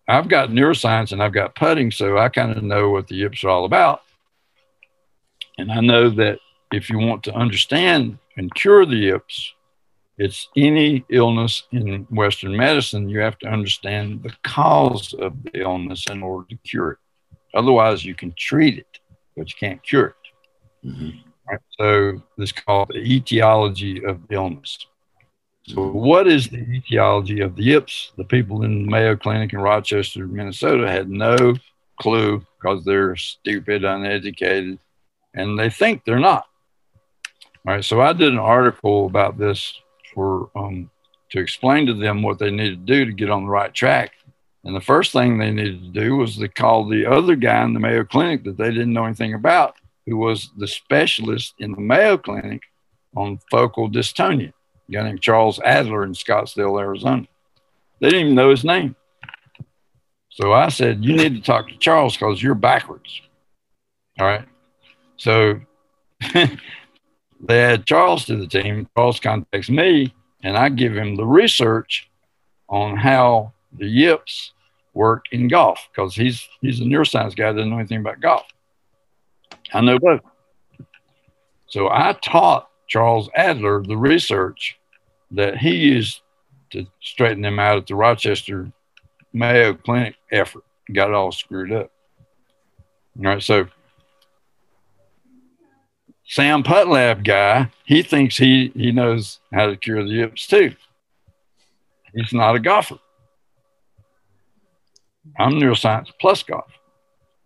[0.07, 3.43] I've got neuroscience and I've got putting, so I kind of know what the yips
[3.43, 4.03] are all about.
[5.57, 6.39] And I know that
[6.71, 9.53] if you want to understand and cure the yips,
[10.17, 16.07] it's any illness in Western medicine, you have to understand the cause of the illness
[16.07, 16.97] in order to cure it.
[17.53, 18.99] Otherwise, you can treat it,
[19.35, 20.87] but you can't cure it.
[20.87, 21.09] Mm-hmm.
[21.49, 21.59] Right?
[21.79, 24.85] So, this is called the etiology of illness.
[25.67, 28.11] So, what is the etiology of the yips?
[28.17, 31.55] The people in the Mayo Clinic in Rochester, Minnesota had no
[31.99, 34.79] clue because they're stupid, uneducated,
[35.33, 36.45] and they think they're not.
[37.65, 39.73] All right, so I did an article about this
[40.13, 40.89] for um,
[41.31, 44.11] to explain to them what they needed to do to get on the right track.
[44.63, 47.73] And the first thing they needed to do was to call the other guy in
[47.73, 49.75] the Mayo Clinic that they didn't know anything about,
[50.05, 52.61] who was the specialist in the Mayo Clinic
[53.15, 54.53] on focal dystonia,
[54.89, 57.27] a guy named Charles Adler in Scottsdale, Arizona.
[57.99, 58.95] They didn't even know his name.
[60.29, 63.21] So I said, You need to talk to Charles because you're backwards.
[64.19, 64.45] All right.
[65.23, 65.61] So
[66.33, 68.89] they add Charles to the team.
[68.93, 70.13] Charles contacts me,
[70.43, 72.09] and I give him the research
[72.67, 74.51] on how the yips
[74.93, 78.43] work in golf because he's he's a neuroscience guy, doesn't know anything about golf.
[79.73, 80.19] I know both.
[81.67, 84.77] So I taught Charles Adler the research
[85.31, 86.19] that he used
[86.71, 88.73] to straighten them out at the Rochester
[89.31, 90.65] Mayo Clinic effort.
[90.91, 91.91] Got it all screwed up.
[93.17, 93.69] All right, so
[96.33, 100.73] Sam PuttLab guy, he thinks he he knows how to cure the yips too.
[102.11, 102.97] He's not a golfer.
[105.37, 106.65] I'm neuroscience plus golf.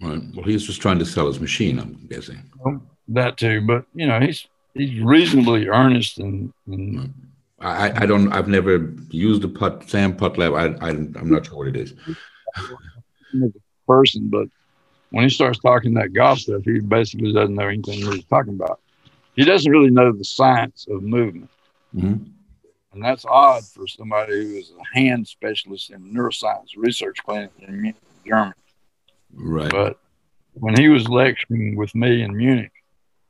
[0.01, 0.21] Right.
[0.33, 2.49] Well, he's just trying to sell his machine, I'm guessing.
[2.63, 6.53] Well, that too, but you know, he's he's reasonably earnest and.
[6.67, 7.13] and
[7.59, 8.31] I, I don't.
[8.31, 10.57] I've never used the putt Sam PuttLab.
[10.57, 11.93] I, I I'm not sure what it is.
[13.85, 14.47] person, but
[15.12, 18.80] when he starts talking that golf stuff, he basically doesn't know anything he's talking about.
[19.36, 21.49] He doesn't really know the science of movement.
[21.95, 22.24] Mm-hmm.
[22.93, 27.93] And that's odd for somebody who is a hand specialist in neuroscience research clinic in
[28.26, 28.53] Germany.
[29.34, 29.70] Right.
[29.70, 29.99] But
[30.53, 32.72] when he was lecturing with me in Munich,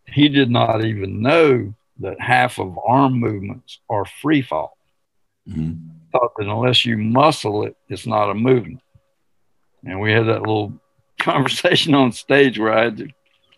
[0.08, 4.78] he did not even know that half of arm movements are free fall.
[5.50, 5.90] Mm-hmm.
[6.14, 8.82] Thought that unless you muscle it, it's not a movement.
[9.84, 10.80] And we had that little
[11.32, 13.10] conversation on stage where I had to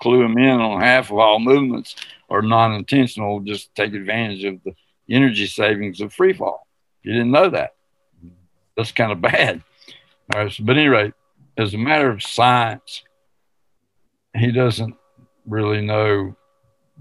[0.01, 1.95] clue him in on half of all movements
[2.29, 4.73] are non-intentional, just take advantage of the
[5.09, 6.67] energy savings of free fall.
[7.03, 7.75] You didn't know that.
[8.75, 9.61] That's kind of bad.
[10.33, 10.51] All right.
[10.51, 11.13] So, but anyway,
[11.57, 13.03] as a matter of science,
[14.35, 14.95] he doesn't
[15.45, 16.35] really know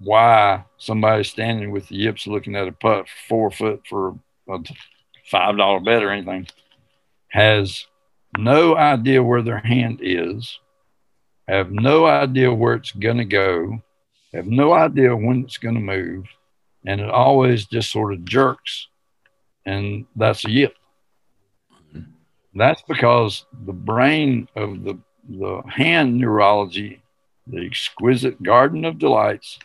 [0.02, 4.58] why somebody standing with the yips looking at a putt four foot for a
[5.30, 6.46] five dollar bet or anything
[7.28, 7.86] has
[8.38, 10.58] no idea where their hand is
[11.48, 13.82] have no idea where it's going to go,
[14.34, 16.26] have no idea when it's going to move,
[16.86, 18.88] and it always just sort of jerks,
[19.64, 20.74] and that's a yip.
[22.54, 27.02] That's because the brain of the, the hand neurology,
[27.46, 29.58] the exquisite garden of delights,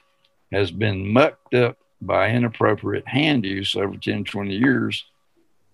[0.52, 5.06] has been mucked up by inappropriate hand use over 10, 20 years.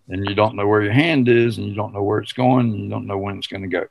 [0.09, 2.71] And you don't know where your hand is, and you don't know where it's going,
[2.71, 3.85] and you don't know when it's going to go.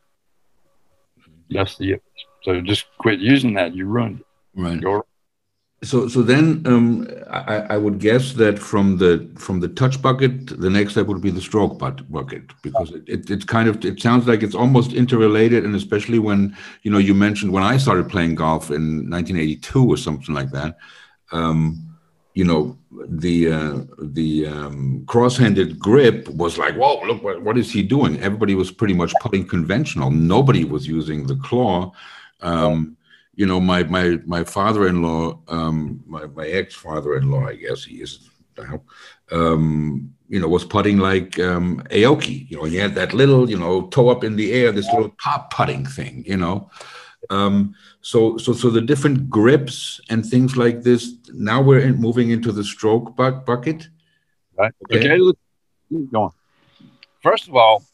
[1.51, 2.03] That's the it.
[2.43, 3.75] so just quit using that.
[3.75, 4.27] You ruined it.
[4.55, 4.81] Right.
[4.81, 5.05] Go
[5.85, 10.61] so, so then um, I, I, would guess that from the from the touch bucket,
[10.61, 14.01] the next step would be the stroke bucket because it, it, it's kind of it
[14.01, 18.09] sounds like it's almost interrelated, and especially when you know you mentioned when I started
[18.09, 20.79] playing golf in 1982 or something like that.
[21.31, 21.88] Um,
[22.39, 27.73] you know the uh, the um, cross-handed grip was like, whoa, look what, what is
[27.73, 28.13] he doing?
[28.21, 30.13] Everybody was pretty much putting conventional.
[30.13, 31.91] Nobody was using the claw.
[32.41, 32.97] Um,
[33.35, 38.83] you know, my my my father-in-law, um, my my ex-father-in-law, I guess he is now,
[39.33, 42.49] um, you know, was putting like um, Aoki.
[42.49, 45.13] You know, he had that little, you know, toe up in the air, this little
[45.25, 46.23] pop putting thing.
[46.25, 46.71] You know,
[47.31, 47.75] um,
[48.09, 51.13] so so so the different grips and things like this.
[51.35, 53.87] Now we're in, moving into the stroke bu- bucket.
[54.57, 54.73] Right.
[54.85, 55.13] Okay.
[55.13, 55.39] okay.
[55.91, 56.33] Keep going.
[57.23, 57.85] First of all,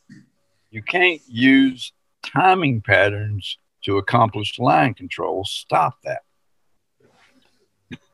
[0.70, 1.92] you can't use
[2.22, 5.44] timing patterns to accomplish line control.
[5.44, 6.22] Stop that.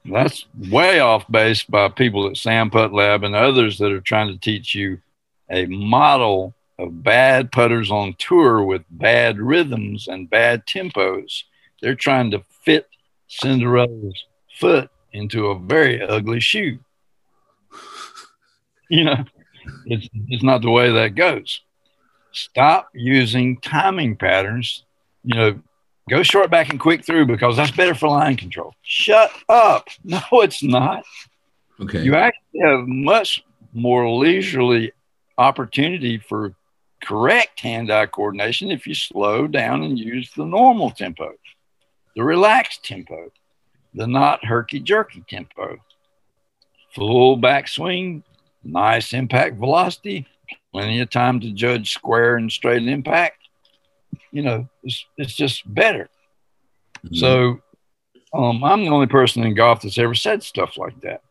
[0.06, 4.38] That's way off base by people at SAM PuttLab and others that are trying to
[4.38, 5.02] teach you
[5.50, 11.42] a model of bad putters on tour with bad rhythms and bad tempos.
[11.82, 12.88] They're trying to fit
[13.28, 14.24] Cinderella's
[14.58, 16.78] foot into a very ugly shoe.
[18.92, 19.24] You know,
[19.86, 21.60] it's, it's not the way that goes.
[22.32, 24.84] Stop using timing patterns
[25.22, 25.60] you know,
[26.08, 28.74] go short back and quick through because that's better for line control.
[28.82, 29.88] Shut up.
[30.04, 31.04] No, it's not.
[31.80, 32.02] Okay.
[32.02, 34.92] You actually have much more leisurely
[35.38, 36.54] opportunity for
[37.02, 41.32] correct hand eye coordination if you slow down and use the normal tempo,
[42.16, 43.30] the relaxed tempo,
[43.94, 45.78] the not herky jerky tempo.
[46.94, 48.22] Full backswing,
[48.64, 50.26] nice impact velocity,
[50.72, 53.40] plenty of time to judge square and straight impact
[54.32, 56.08] you know, it's, it's just better.
[57.04, 57.16] Mm-hmm.
[57.16, 57.60] So
[58.32, 61.22] um, I'm the only person in golf that's ever said stuff like that.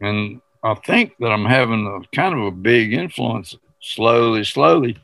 [0.00, 4.98] And I think that I'm having a kind of a big influence slowly, slowly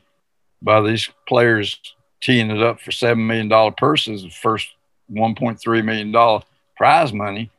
[0.61, 1.79] by these players
[2.21, 4.67] teeing it up for $7 million purses, the first
[5.11, 6.41] $1.3 million
[6.77, 7.51] prize money,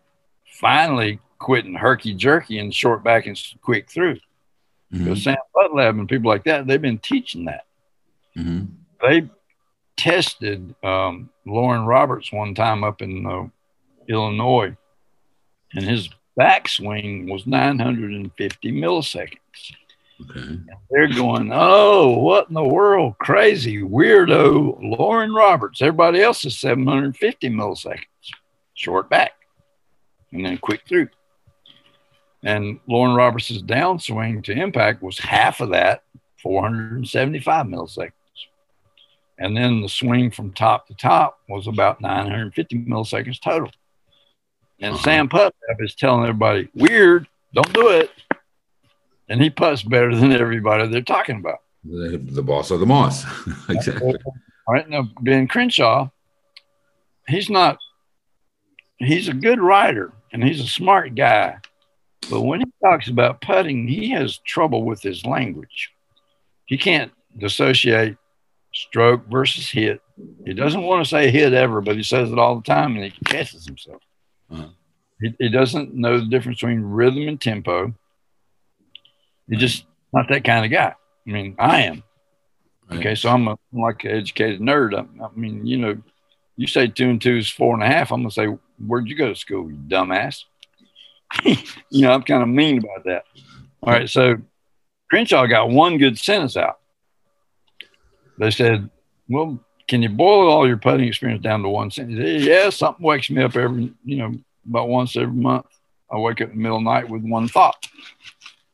[0.60, 4.16] finally quitting herky jerky and short back and quick through.
[4.92, 5.04] Mm-hmm.
[5.04, 7.64] Because Sam Putt Lab and people like that, they've been teaching that.
[8.36, 8.66] Mm-hmm.
[9.02, 9.28] They
[9.96, 13.48] tested um, Loren Roberts one time up in uh,
[14.08, 14.76] Illinois,
[15.74, 19.38] and his backswing was 950 milliseconds.
[20.22, 20.58] Okay.
[20.90, 23.16] They're going, oh, what in the world?
[23.18, 25.80] Crazy, weirdo Loren Roberts.
[25.80, 27.98] Everybody else is 750 milliseconds,
[28.74, 29.32] short back,
[30.32, 31.08] and then quick through.
[32.42, 36.02] And Loren Roberts' downswing to impact was half of that,
[36.42, 38.12] 475 milliseconds.
[39.38, 43.70] And then the swing from top to top was about 950 milliseconds total.
[44.80, 45.02] And uh-huh.
[45.02, 48.10] Sam Putt is telling everybody, weird, don't do it.
[49.30, 51.60] And he puts better than everybody they're talking about.
[51.84, 53.24] The, the boss of the moss.
[53.70, 54.14] exactly.
[54.66, 54.88] All right.
[54.88, 56.10] Now, Ben Crenshaw,
[57.26, 57.78] he's not,
[58.98, 61.58] he's a good writer and he's a smart guy.
[62.28, 65.90] But when he talks about putting, he has trouble with his language.
[66.66, 68.16] He can't dissociate
[68.74, 70.00] stroke versus hit.
[70.44, 73.04] He doesn't want to say hit ever, but he says it all the time and
[73.04, 74.02] he catches himself.
[74.50, 74.68] Uh-huh.
[75.20, 77.94] He, he, doesn't know the difference between rhythm and tempo.
[79.50, 80.94] He's just not that kind of guy.
[81.26, 82.02] I mean, I am.
[82.88, 82.98] Right.
[83.00, 84.94] Okay, so I'm, a, I'm like an educated nerd.
[84.94, 85.96] I, I, mean, you know,
[86.56, 88.10] you say two and two is four and a half.
[88.10, 88.46] I'm gonna say,
[88.84, 90.44] where'd you go to school, you dumbass?
[91.44, 93.24] you know, I'm kind of mean about that.
[93.82, 94.36] All right, so
[95.10, 96.80] Crenshaw got one good sentence out
[98.40, 98.88] they said,
[99.28, 102.42] well, can you boil all your putting experience down to one sentence?
[102.42, 104.32] Yeah, something wakes me up every, you know,
[104.66, 105.66] about once every month.
[106.10, 107.86] I wake up in the middle of the night with one thought.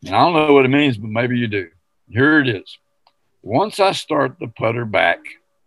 [0.06, 1.68] And I don't know what it means, but maybe you do.
[2.08, 2.78] Here it is.
[3.42, 5.18] Once I start the putter back,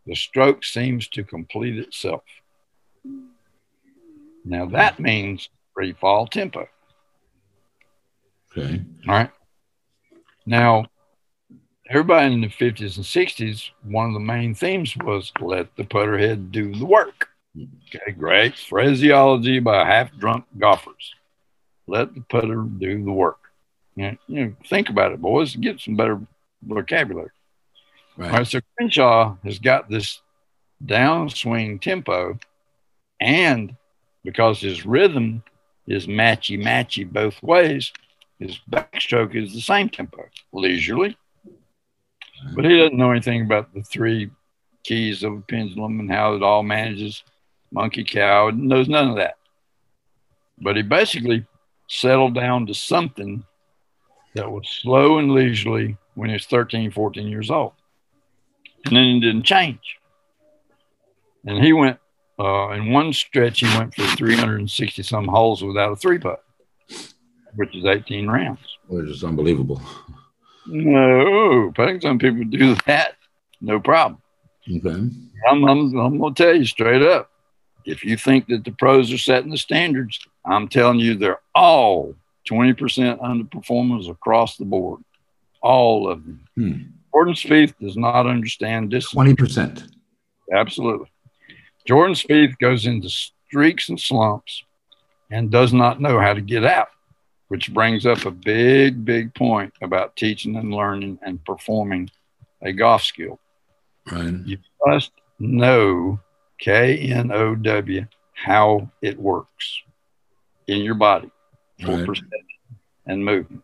[0.06, 2.24] the stroke seems to complete itself.
[4.46, 6.68] Now that means free fall tempo.
[8.58, 8.82] Okay.
[9.08, 9.32] All right.
[10.46, 10.86] Now,
[11.90, 16.18] everybody in the 50s and 60s, one of the main themes was let the putter
[16.18, 17.28] head do the work.
[17.56, 21.14] Okay, great phraseology by half drunk golfers.
[21.88, 23.39] Let the putter do the work.
[24.00, 25.58] You know, you know, think about it, boys.
[25.58, 26.22] Get some better
[26.64, 27.32] vocabulary.
[28.16, 28.32] Right.
[28.32, 28.48] All right.
[28.48, 30.22] So Crenshaw has got this
[30.86, 32.40] downswing tempo,
[33.20, 33.76] and
[34.24, 35.44] because his rhythm
[35.86, 37.92] is matchy matchy both ways,
[38.40, 41.18] his backstroke is the same tempo, leisurely.
[42.56, 44.32] But he doesn't know anything about the three
[44.86, 47.22] keys of a pendulum and how it all manages
[47.70, 49.36] monkey cow, knows none of that.
[50.58, 51.46] But he basically
[51.90, 53.44] settled down to something
[54.36, 57.74] that was slow and leisurely when he was 13, 14 years old.
[58.86, 59.98] And then it didn't change.
[61.46, 62.00] And he went,
[62.40, 66.44] uh, in one stretch, he went for 360 some holes without a three putt,
[67.56, 68.60] which is 18 rounds.
[68.88, 69.82] Which is unbelievable.
[70.68, 73.16] No, think some people do that,
[73.62, 74.22] no problem.
[74.70, 75.10] Okay.
[75.50, 77.30] I'm, I'm, I'm going to tell you straight up
[77.86, 82.16] if you think that the pros are setting the standards, I'm telling you they're all
[82.50, 85.02] 20% underperformers across the board.
[85.62, 86.46] All of them.
[86.56, 86.74] Hmm.
[87.14, 89.14] Jordan Spieth does not understand this.
[89.14, 89.90] 20%.
[90.54, 91.12] Absolutely.
[91.86, 94.64] Jordan Spieth goes into streaks and slumps
[95.32, 96.90] and does not know how to get out,
[97.50, 102.10] which brings up a big, big point about teaching and learning and performing
[102.62, 103.40] a golf skill.
[104.12, 104.34] Right.
[104.46, 106.20] You must know
[106.60, 109.82] K N O W how it works
[110.68, 111.32] in your body
[111.82, 112.06] for right.
[112.06, 112.60] perception
[113.06, 113.64] and movement.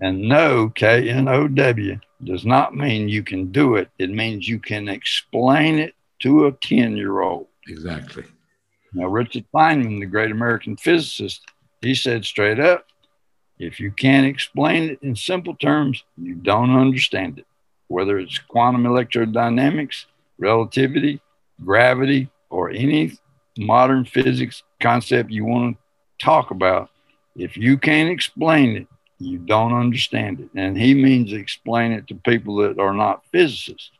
[0.00, 3.90] And no, K N O W does not mean you can do it.
[3.98, 7.46] It means you can explain it to a 10 year old.
[7.68, 8.24] Exactly.
[8.92, 11.42] Now, Richard Feynman, the great American physicist,
[11.80, 12.86] he said straight up
[13.60, 17.46] if you can't explain it in simple terms, you don't understand it.
[17.88, 20.06] Whether it's quantum electrodynamics,
[20.38, 21.20] relativity,
[21.62, 23.18] gravity, or any
[23.58, 26.88] modern physics concept you want to talk about,
[27.36, 28.86] if you can't explain it,
[29.18, 30.48] you don't understand it.
[30.54, 33.90] And he means explain it to people that are not physicists.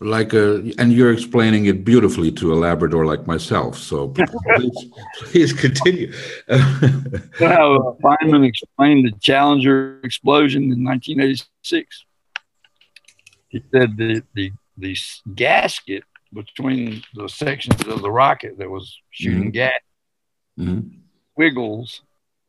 [0.00, 3.78] Like a, and you're explaining it beautifully to a Labrador like myself.
[3.78, 4.08] So
[4.56, 4.86] please,
[5.18, 6.12] please continue.
[6.48, 12.04] well, Feynman explained the Challenger explosion in 1986.
[13.48, 14.96] He said the, the, the
[15.36, 19.50] gasket between the sections of the rocket that was shooting mm-hmm.
[19.50, 19.72] gas
[20.58, 20.88] mm-hmm.
[21.36, 22.02] wiggles,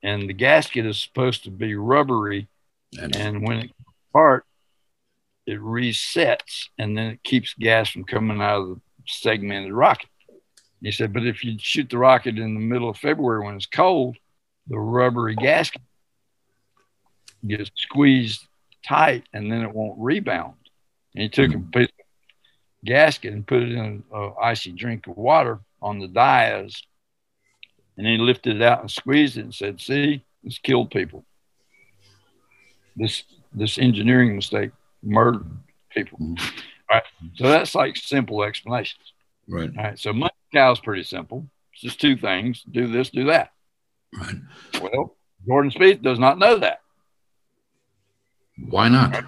[0.03, 2.47] and the gasket is supposed to be rubbery,
[2.99, 3.71] and, and when it
[4.09, 4.45] apart,
[5.47, 10.09] it resets, and then it keeps gas from coming out of the segmented rocket.
[10.81, 13.65] He said, but if you shoot the rocket in the middle of February when it's
[13.65, 14.17] cold,
[14.67, 15.81] the rubbery gasket
[17.47, 18.45] gets squeezed
[18.85, 20.55] tight, and then it won't rebound.
[21.15, 21.67] And he took mm-hmm.
[21.67, 21.89] a piece
[22.83, 26.83] gasket and put it in an icy drink of water on the dias.
[27.97, 31.25] And he lifted it out and squeezed it and said, See, this killed people.
[32.95, 33.23] This
[33.53, 34.71] this engineering mistake
[35.03, 35.45] murdered
[35.89, 36.17] people.
[36.19, 36.59] Mm-hmm.
[36.89, 37.03] All right.
[37.35, 39.13] So that's like simple explanations.
[39.47, 39.71] Right.
[39.77, 39.99] All right.
[39.99, 41.47] So monkey cow is pretty simple.
[41.73, 43.51] It's just two things: do this, do that.
[44.15, 44.35] Right.
[44.81, 45.15] Well,
[45.47, 46.81] Jordan Spieth does not know that.
[48.69, 49.11] Why not?
[49.13, 49.23] Right?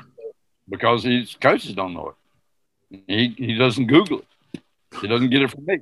[0.70, 2.14] Because his coaches don't know
[2.90, 3.04] it.
[3.08, 4.62] He, he doesn't Google it.
[5.02, 5.80] He doesn't get it from me.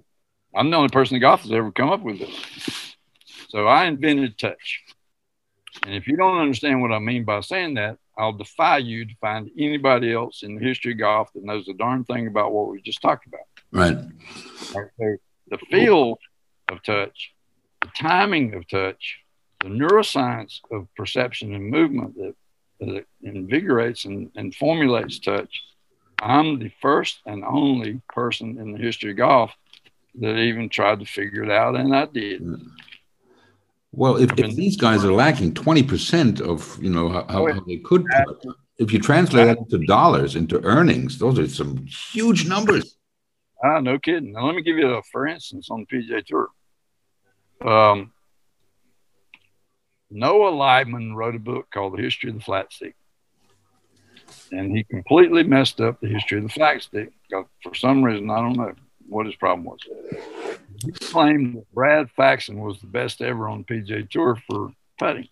[0.55, 2.95] I'm the only person in golf that's ever come up with this.
[3.49, 4.83] So I invented touch.
[5.85, 9.13] And if you don't understand what I mean by saying that, I'll defy you to
[9.19, 12.69] find anybody else in the history of golf that knows a darn thing about what
[12.69, 13.41] we just talked about.
[13.71, 13.97] Right.
[14.75, 15.17] right so
[15.49, 16.19] the field
[16.69, 17.33] of touch,
[17.81, 19.19] the timing of touch,
[19.61, 22.35] the neuroscience of perception and movement that,
[22.79, 25.63] that invigorates and, and formulates touch
[26.23, 29.51] I'm the first and only person in the history of golf
[30.19, 32.43] that even tried to figure it out, and I did.
[33.91, 38.05] Well, if, if these guys are lacking 20% of, you know, how, how they could,
[38.77, 42.97] if you translate that into dollars, into earnings, those are some huge numbers.
[43.63, 44.33] Ah, no kidding.
[44.33, 46.49] Now, let me give you a for instance on the PGA Tour.
[47.61, 48.11] Um,
[50.09, 52.95] Noah Leibman wrote a book called The History of the Flat Stick
[54.51, 57.11] and he completely messed up the history of the flat stick.
[57.63, 58.73] For some reason, I don't know
[59.07, 59.79] what his problem was.
[60.83, 65.27] He claimed that Brad Faxon was the best ever on PGA Tour for putting.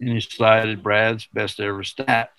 [0.00, 2.30] And he cited Brad's best ever stat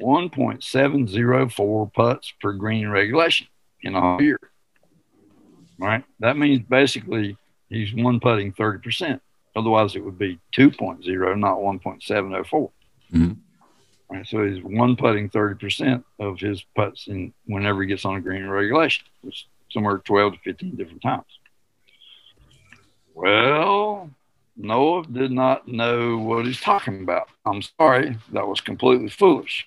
[0.00, 3.46] 1.704 putts per green regulation
[3.82, 4.38] in a whole year.
[5.78, 6.04] Right?
[6.20, 7.36] That means basically
[7.68, 9.20] he's one putting 30%.
[9.54, 12.70] Otherwise, it would be 2.0, not 1.704.
[13.12, 13.32] Mm-hmm.
[14.08, 18.20] Right, so he's one putting 30% of his putts in whenever he gets on a
[18.20, 21.24] green in regulation, which somewhere 12 to 15 different times.
[23.14, 24.10] Well,
[24.56, 27.28] Noah did not know what he's talking about.
[27.44, 29.66] I'm sorry, that was completely foolish.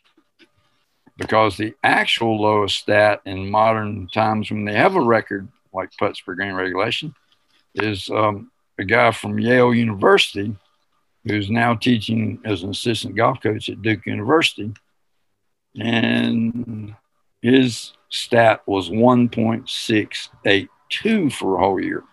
[1.18, 6.22] Because the actual lowest stat in modern times when they have a record like putts
[6.22, 7.14] per green regulation
[7.76, 10.56] is um, a guy from Yale University
[11.26, 14.72] who's now teaching as an assistant golf coach at Duke University.
[15.80, 16.96] And
[17.42, 22.04] his stat was 1.682 for a whole year.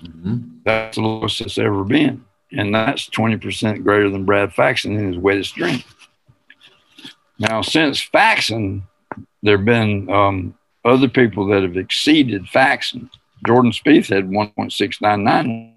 [0.00, 0.58] Mm-hmm.
[0.64, 2.24] That's the lowest it's ever been.
[2.52, 5.82] And that's 20% greater than Brad Faxon in his wettest dream.
[7.38, 8.82] Now, since Faxon,
[9.42, 10.54] there have been um,
[10.84, 13.10] other people that have exceeded Faxon.
[13.46, 15.71] Jordan Spieth had 1.699